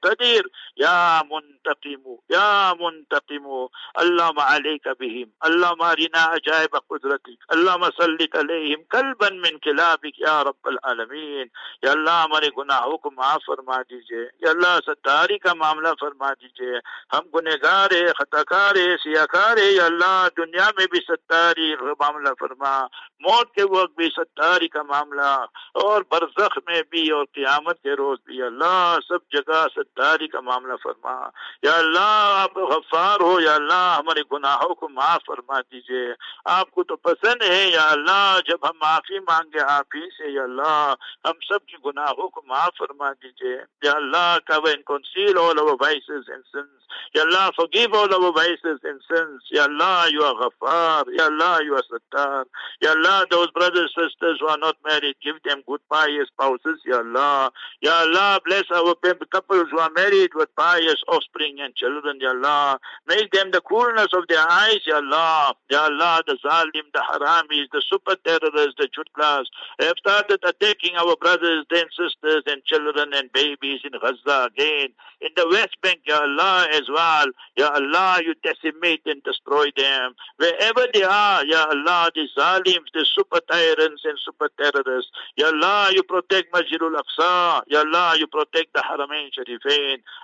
يا 0.80 1.20
منتقم 1.30 2.14
يا 2.30 2.72
منتقم 2.80 3.66
اللهم 3.94 4.40
عليك 4.40 4.88
بهم 4.88 5.28
اللهم 5.40 5.82
ارنا 5.82 6.34
عجائب 6.34 6.76
قدرتك 6.88 7.44
اللهم 7.48 7.84
سلط 7.84 8.36
عليهم 8.36 8.82
كلبا 8.82 9.28
من 9.28 9.58
كلابك 9.58 10.20
يا 10.20 10.44
رب 10.44 10.68
العالمین۔ 10.68 11.46
یا 11.82 11.90
اللہ 11.92 12.24
ہمارے 12.24 12.48
گناہوں 12.58 12.98
کو 12.98 13.10
معاف 13.10 13.42
فرما 13.46 13.82
دیجیے۔ 13.82 14.28
یا 14.40 14.50
اللہ 14.50 14.78
ستاری 14.86 15.38
کا 15.38 15.54
معاملہ 15.54 15.88
فرما 16.00 16.32
دیجیے۔ 16.32 16.78
ہم 17.12 17.30
گنہگار 17.34 17.90
ہے 17.90 18.06
خطا 18.06 18.42
کار 18.42 18.74
ہے 18.74 18.96
سیاکار 18.96 19.56
ہے 19.56 19.72
یا 19.72 19.84
اللہ 19.84 20.26
دنیا 20.36 20.70
میں 20.76 20.86
بھی 20.90 21.00
ستاری 21.08 21.76
کا 21.76 21.84
معاملہ 21.84 22.28
فرما۔ 22.38 22.82
موت 23.20 23.54
کے 23.54 23.62
وقت 23.62 23.96
بھی 23.96 24.08
ستاری 24.16 24.68
کا 24.68 24.82
معاملہ۔ 24.82 25.46
اور 25.74 26.02
برزخ 26.10 26.58
میں 26.66 26.82
بھی 26.90 27.10
اور 27.10 27.24
قیامت 27.32 27.82
کے 27.82 27.92
روز 27.92 28.18
بھی۔ 28.24 28.42
اللہ 28.42 28.98
سب 29.08 29.18
جگہ 29.30 29.66
ستاری 29.70 29.83
غداری 29.84 30.28
کا 30.28 30.40
معاملہ 30.40 30.76
فرما 30.82 31.14
یا 31.62 31.74
اللہ 31.76 32.10
آپ 32.34 32.56
غفار 32.70 33.20
ہو 33.20 33.32
یا 33.40 33.54
اللہ 33.54 33.82
ہمارے 33.98 34.22
گناہوں 34.32 34.74
کو 34.74 34.88
معاف 34.90 35.26
فرما 35.26 35.60
دیجیے 35.62 36.04
آپ 36.50 36.70
کو 36.70 36.84
تو 36.84 36.96
پسند 37.08 37.42
ہے 37.42 37.64
یا 37.66 37.86
اللہ 37.90 38.38
جب 38.48 38.68
ہم 38.68 38.78
معافی 38.80 39.18
مانگے 39.28 39.60
آپ 39.68 39.96
ہی 39.96 40.08
سے 40.10 40.32
یا 40.32 40.42
اللہ 40.42 40.94
ہم 41.26 41.40
سب 41.48 41.66
کی 41.66 41.76
گناہوں 41.86 42.28
کو 42.28 42.42
معاف 42.46 42.78
فرما 42.78 43.12
دیجیے 43.12 43.56
یا 43.84 43.92
اللہ 43.94 44.36
کہو 44.46 44.68
ان 44.68 44.82
کونسیل 44.84 45.38
اول 45.38 45.58
او 45.58 45.76
بائیسز 45.76 46.30
انسنس 46.30 46.92
یا 47.14 47.22
اللہ 47.22 47.48
فگیب 47.56 47.96
اول 47.96 48.14
او 48.14 48.32
بائیسز 48.32 48.84
انسنس 48.84 49.52
یا 49.52 49.64
اللہ 49.64 50.04
یو 50.12 50.32
غفار 50.40 51.12
یا 51.18 51.24
اللہ 51.24 51.56
یو 51.64 51.82
ستار 51.84 52.42
یا 52.82 52.90
اللہ 52.90 53.22
دوز 53.30 53.48
برادر 53.54 53.86
سسٹرز 53.88 54.42
وار 54.42 54.58
نوٹ 54.58 54.76
میری 54.84 55.12
جیو 55.20 55.34
دیم 55.44 55.60
گود 55.68 55.80
پائیس 55.88 56.34
پاوسز 56.36 56.86
یا 56.86 56.98
اللہ 56.98 57.48
یا 57.82 57.98
اللہ 58.00 58.36
بلیس 58.44 58.72
اول 58.72 58.94
پیم 59.00 59.24
کپلز 59.30 59.73
who 59.74 59.80
are 59.80 59.90
married 59.90 60.30
with 60.34 60.54
pious 60.54 61.02
offspring 61.08 61.56
and 61.60 61.74
children, 61.74 62.18
Ya 62.20 62.30
Allah. 62.30 62.78
Make 63.08 63.32
them 63.32 63.50
the 63.50 63.60
coolness 63.60 64.08
of 64.14 64.24
their 64.28 64.46
eyes, 64.48 64.78
Ya 64.86 64.96
Allah. 64.96 65.54
Ya 65.68 65.84
Allah, 65.84 66.22
the 66.26 66.38
zalim, 66.44 66.86
the 66.92 67.02
haramis, 67.10 67.66
the 67.72 67.82
super 67.90 68.14
terrorists, 68.24 68.74
the 68.78 68.88
jutlas 68.94 69.46
have 69.80 69.94
started 69.98 70.38
attacking 70.44 70.94
our 70.96 71.16
brothers 71.16 71.66
and 71.70 71.88
sisters 71.90 72.44
and 72.46 72.62
children 72.64 73.10
and 73.14 73.32
babies 73.32 73.80
in 73.84 73.92
Gaza 74.00 74.48
again. 74.52 74.90
In 75.20 75.30
the 75.36 75.48
West 75.50 75.76
Bank, 75.82 76.00
Ya 76.06 76.20
Allah, 76.20 76.68
as 76.72 76.86
well. 76.88 77.26
Ya 77.56 77.70
Allah, 77.74 78.20
you 78.24 78.34
decimate 78.44 79.02
and 79.06 79.22
destroy 79.24 79.66
them. 79.76 80.14
Wherever 80.36 80.86
they 80.92 81.02
are, 81.02 81.44
Ya 81.46 81.66
Allah, 81.68 82.12
the 82.14 82.28
zalims, 82.38 82.90
the 82.94 83.04
super 83.04 83.40
tyrants 83.50 84.02
and 84.04 84.18
super 84.24 84.50
terrorists. 84.60 85.10
Ya 85.36 85.46
Allah, 85.46 85.90
you 85.92 86.02
protect 86.04 86.52
Masjidul 86.52 86.94
Aqsa. 86.94 87.62
Ya 87.66 87.80
Allah, 87.80 88.14
you 88.18 88.28
protect 88.28 88.72
the 88.74 88.80
Haramain 88.80 89.30
Sharifain. 89.34 89.53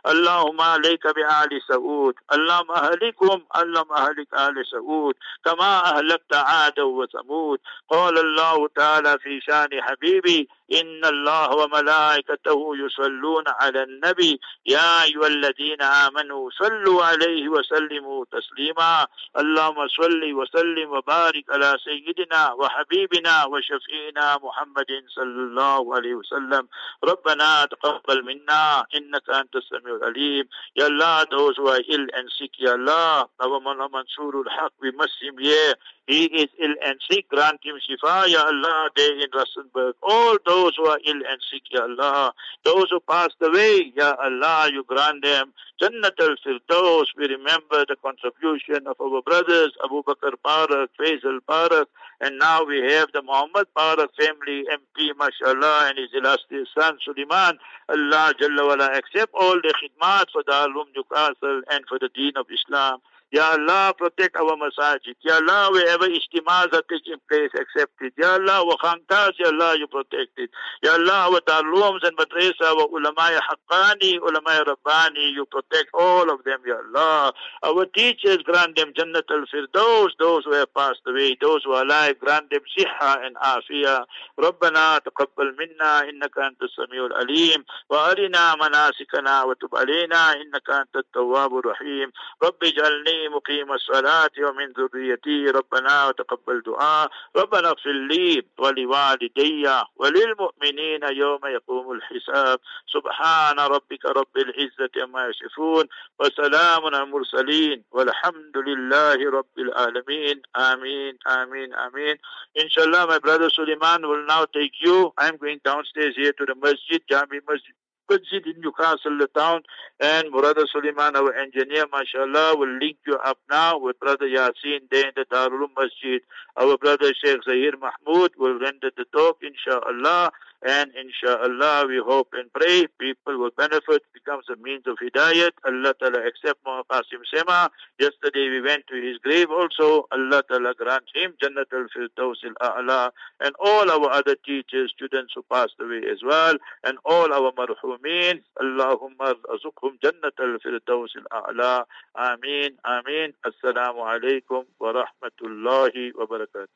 Allahumma 0.05 0.75
alayka 0.79 1.15
bi 1.15 1.23
Ali 1.25 1.61
Saud. 1.71 2.15
Allahumma 2.29 2.91
ahlikum. 2.91 3.43
Allahumma 3.51 3.97
ahlik 4.09 4.29
Ali 4.33 4.65
Saud. 4.71 5.15
كما 5.45 5.97
أهلكت 5.99 6.35
عادا 6.35 6.83
وثمود 6.83 7.59
قال 7.89 8.19
الله 8.19 8.69
تعالى 8.69 9.19
في 9.19 9.41
شان 9.41 9.83
حبيبي 9.83 10.49
إن 10.73 11.05
الله 11.05 11.49
وملائكته 11.57 12.73
يصلون 12.77 13.45
على 13.49 13.83
النبي 13.83 14.41
يا 14.67 15.03
أيها 15.03 15.27
الذين 15.27 15.83
آمنوا 15.83 16.51
صلوا 16.51 17.05
عليه 17.05 17.49
وسلموا 17.49 18.25
تسليما 18.33 19.07
اللهم 19.39 19.89
صل 19.89 20.33
وسلم 20.33 20.91
وبارك 20.91 21.45
على 21.51 21.77
سيدنا 21.85 22.53
وحبيبنا 22.53 23.45
وشفينا 23.45 24.39
محمد 24.43 24.91
صلى 25.09 25.41
الله 25.49 25.95
عليه 25.97 26.15
وسلم 26.15 26.69
ربنا 27.05 27.65
تقبل 27.65 28.25
منا 28.25 28.85
إنك 28.95 29.20
أنت 29.20 29.56
السميع 29.56 29.96
العليم 29.96 30.46
يا 30.76 30.88
الله 30.88 31.24
those 31.24 31.56
who 31.58 31.68
are 31.70 31.82
ill 31.90 32.08
and 32.14 32.30
sick 32.38 32.60
يا 32.60 32.76
الله 32.76 33.28
our 33.42 33.60
Mansur 33.60 34.36
al-Haq 34.36 34.72
we 34.82 34.92
must 34.92 35.14
him 35.22 35.38
here 35.38 35.76
he 36.11 36.25
is 36.25 36.49
ill 36.59 36.75
and 36.85 36.99
sick 37.09 37.29
grant 37.29 37.61
him 37.63 37.77
shifa 37.77 38.27
Ya 38.27 38.43
Allah 38.43 38.91
there 38.97 39.15
in 39.15 39.31
Rustenburg. 39.31 39.93
All 40.03 40.37
those 40.45 40.75
who 40.77 40.87
are 40.87 40.99
ill 41.07 41.23
and 41.31 41.41
sick 41.51 41.63
Ya 41.71 41.83
Allah. 41.83 42.33
Those 42.65 42.91
who 42.91 42.99
passed 43.01 43.37
away 43.41 43.93
Ya 43.97 44.15
Allah 44.21 44.69
you 44.73 44.83
grant 44.89 45.23
them 45.23 45.53
Jannat 45.81 46.19
al-Firdaus 46.19 47.07
we 47.17 47.29
remember 47.29 47.85
the 47.87 47.97
contribution 48.03 48.89
of 48.89 49.01
our 49.01 49.23
brothers 49.23 49.73
Abu 49.85 50.03
Bakr 50.03 50.33
Barak 50.43 50.91
Faisal 50.99 51.39
Barak. 51.47 51.89
And 52.21 52.39
now 52.39 52.65
we 52.65 52.79
have 52.93 53.09
the 53.13 53.23
Muhammad 53.23 53.69
Barak 53.75 54.11
family 54.19 54.65
MP 54.67 55.17
mashallah 55.17 55.89
and 55.89 55.99
his 55.99 56.11
illustrious 56.13 56.69
son 56.77 56.99
Suleiman. 57.05 57.57
Allah 57.89 58.35
Jalla 58.41 58.67
wala 58.67 58.87
accept 58.99 59.33
all 59.33 59.55
the 59.63 59.73
khidmat 59.79 60.27
for 60.33 60.43
Alum 60.49 60.89
Newcastle 60.95 61.63
and 61.71 61.85
for 61.89 61.99
the 62.01 62.11
deen 62.15 62.33
of 62.37 62.47
Islam 62.53 62.99
Ya 63.32 63.52
Allah, 63.52 63.94
protect 63.98 64.38
our 64.38 64.56
masajid. 64.56 65.16
Ya 65.22 65.36
Allah, 65.36 65.68
wherever 65.72 66.08
ijtimas 66.08 66.72
are 66.72 66.84
taking 66.88 67.20
place, 67.28 67.50
accept 67.58 67.92
it. 68.00 68.14
Ya 68.18 68.36
Allah, 68.36 68.64
wa 68.64 68.78
khantas, 68.78 69.34
Ya 69.38 69.48
Allah, 69.48 69.76
you 69.78 69.88
protect 69.88 70.38
it. 70.38 70.50
Ya 70.84 70.94
Allah, 70.94 71.34
our 71.34 71.42
darlooms 71.46 72.00
and 72.04 72.16
madrasa, 72.16 72.64
our 72.64 72.88
ulama 72.88 73.42
haqqani, 73.42 74.20
ulama 74.22 74.64
rabbani, 74.68 75.32
you 75.34 75.46
protect 75.52 75.90
all 75.94 76.32
of 76.32 76.46
them, 76.46 76.60
Ya 76.66 76.76
Allah. 76.86 77.34
Our 77.64 77.86
teachers, 77.88 78.38
grant 78.46 78.78
them 78.78 78.94
Jannat 78.94 79.28
al-Firdaus, 79.30 80.12
those 80.18 80.46
who 80.46 80.54
have 80.54 80.74
passed 80.74 81.02
away, 81.06 81.36
those 81.42 81.64
who 81.66 81.74
are 81.74 81.84
alive, 81.84 82.20
grant 82.20 82.52
them 82.52 82.62
siha 82.78 83.26
and 83.26 83.36
afiyah. 83.38 84.06
ربنا 84.40 84.98
تقبل 84.98 85.56
منا 85.60 86.10
إنك 86.10 86.38
أنت 86.38 86.64
السميع 86.64 87.06
العليم 87.06 87.66
وأرنا 87.90 88.56
مناسكنا 88.56 89.44
وتب 89.44 89.76
علينا 89.76 90.34
إنك 90.34 90.70
أنت 90.70 90.96
التواب 90.96 91.58
الرحيم 91.58 92.12
رب 92.44 92.64
اجعلني 92.64 93.19
مقيم 93.29 93.73
الصلاة 93.73 94.31
ومن 94.39 94.73
ذريتي 94.73 95.45
ربنا 95.47 96.09
وتقبل 96.09 96.63
دعاء. 96.63 97.11
ربنا 97.37 97.69
اغفر 97.69 97.93
لي 97.93 98.43
ولوالدي 98.59 99.83
وللمؤمنين 99.97 101.03
يوم 101.03 101.47
يقوم 101.47 101.93
الحساب. 101.93 102.59
سبحان 102.87 103.61
ربك 103.61 104.05
رب 104.05 104.37
العزة 104.37 104.91
عما 104.97 105.27
يصفون 105.27 105.85
وسلام 106.19 106.85
على 106.87 107.03
المرسلين 107.03 107.85
والحمد 107.91 108.57
لله 108.57 109.31
رب 109.31 109.59
العالمين. 109.59 110.43
آمين 110.57 111.19
آمين 111.27 111.75
آمين. 111.75 112.17
Inshallah 112.55 113.07
my 113.07 113.19
brother 113.19 113.51
Suleiman 113.51 114.03
will 114.03 114.27
now 114.27 114.45
take 114.45 114.81
you. 114.81 115.13
I'm 115.19 115.37
going 115.37 115.61
downstairs 115.65 116.15
here 116.17 116.33
to 116.33 116.47
the 116.47 116.55
masjid 116.55 117.01
Jami 117.09 117.41
Masjid. 117.49 117.75
Masjid 118.11 118.45
in 118.45 118.61
Newcastle, 118.61 119.19
town, 119.37 119.63
and 120.01 120.33
Murada 120.33 120.65
Suleiman, 120.73 121.15
our 121.15 121.33
engineer, 121.35 121.87
mashallah, 121.93 122.57
will 122.59 122.79
link 122.79 122.97
you 123.07 123.17
up 123.25 123.39
now 123.49 123.79
with 123.79 124.01
Brother 124.01 124.27
Yasin 124.27 124.81
there 124.91 125.07
in 125.07 125.13
the 125.15 125.25
Darul 125.33 125.69
Masjid. 125.79 126.21
Our 126.57 126.77
brother 126.77 127.13
Sheikh 127.15 127.45
Zahir 127.45 127.73
Mahmood 127.81 128.33
will 128.37 128.59
render 128.59 128.91
the 128.97 129.05
talk, 129.13 129.39
inshallah, 129.43 130.33
and 130.63 130.91
inshallah, 130.95 131.87
we 131.89 132.03
hope 132.05 132.29
and 132.35 132.53
pray 132.53 132.87
people 132.99 133.39
will 133.39 133.51
benefit, 133.57 134.03
becomes 134.13 134.45
a 134.53 134.57
means 134.57 134.85
of 134.87 134.99
hidayat. 135.01 135.53
Allah 135.65 135.95
Ta'ala 135.99 136.21
accept 136.27 136.61
Muhammad 136.67 136.85
Qasim 136.91 137.25
Seema. 137.33 137.71
Yesterday 137.99 138.51
we 138.51 138.61
went 138.61 138.87
to 138.89 139.01
his 139.01 139.17
grave 139.19 139.51
also. 139.51 140.07
Allah 140.13 140.43
Ta'ala 140.49 140.75
grant 140.75 141.05
him 141.15 141.33
Jannat 141.43 141.73
al-Firdaus 141.73 142.37
Allah. 142.61 143.11
and 143.41 143.55
all 143.59 143.91
our 143.91 144.11
other 144.11 144.37
teachers, 144.45 144.93
students 144.95 145.33
who 145.35 145.43
passed 145.51 145.77
away 145.81 146.03
as 146.11 146.19
well 146.23 146.55
and 146.85 146.99
all 147.07 147.33
our 147.33 147.53
marhumin. 147.53 148.43
Allahumma 148.61 149.35
azukhum 149.49 149.99
Jannat 150.05 150.37
al-Firdaus 150.39 151.09
Allah. 151.31 151.87
Amin, 152.15 152.77
Ameen, 152.85 153.33
ameen. 153.33 153.33
Assalamu 153.47 154.05
alaikum 154.05 154.65
wa 154.79 154.93
rahmatullahi 154.93 156.13
wa 156.15 156.27
barakatuh. 156.27 156.69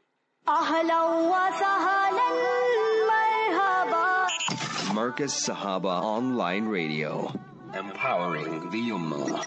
أهلا 0.49 1.03
وسهلا 1.05 2.29
Sahaba. 3.55 4.27
Markaz 4.91 5.35
Sahaba 5.47 6.03
Online 6.03 6.67
Radio. 6.67 7.31
Empowering 7.73 8.71
the 8.71 8.91
Ummah. 8.91 9.45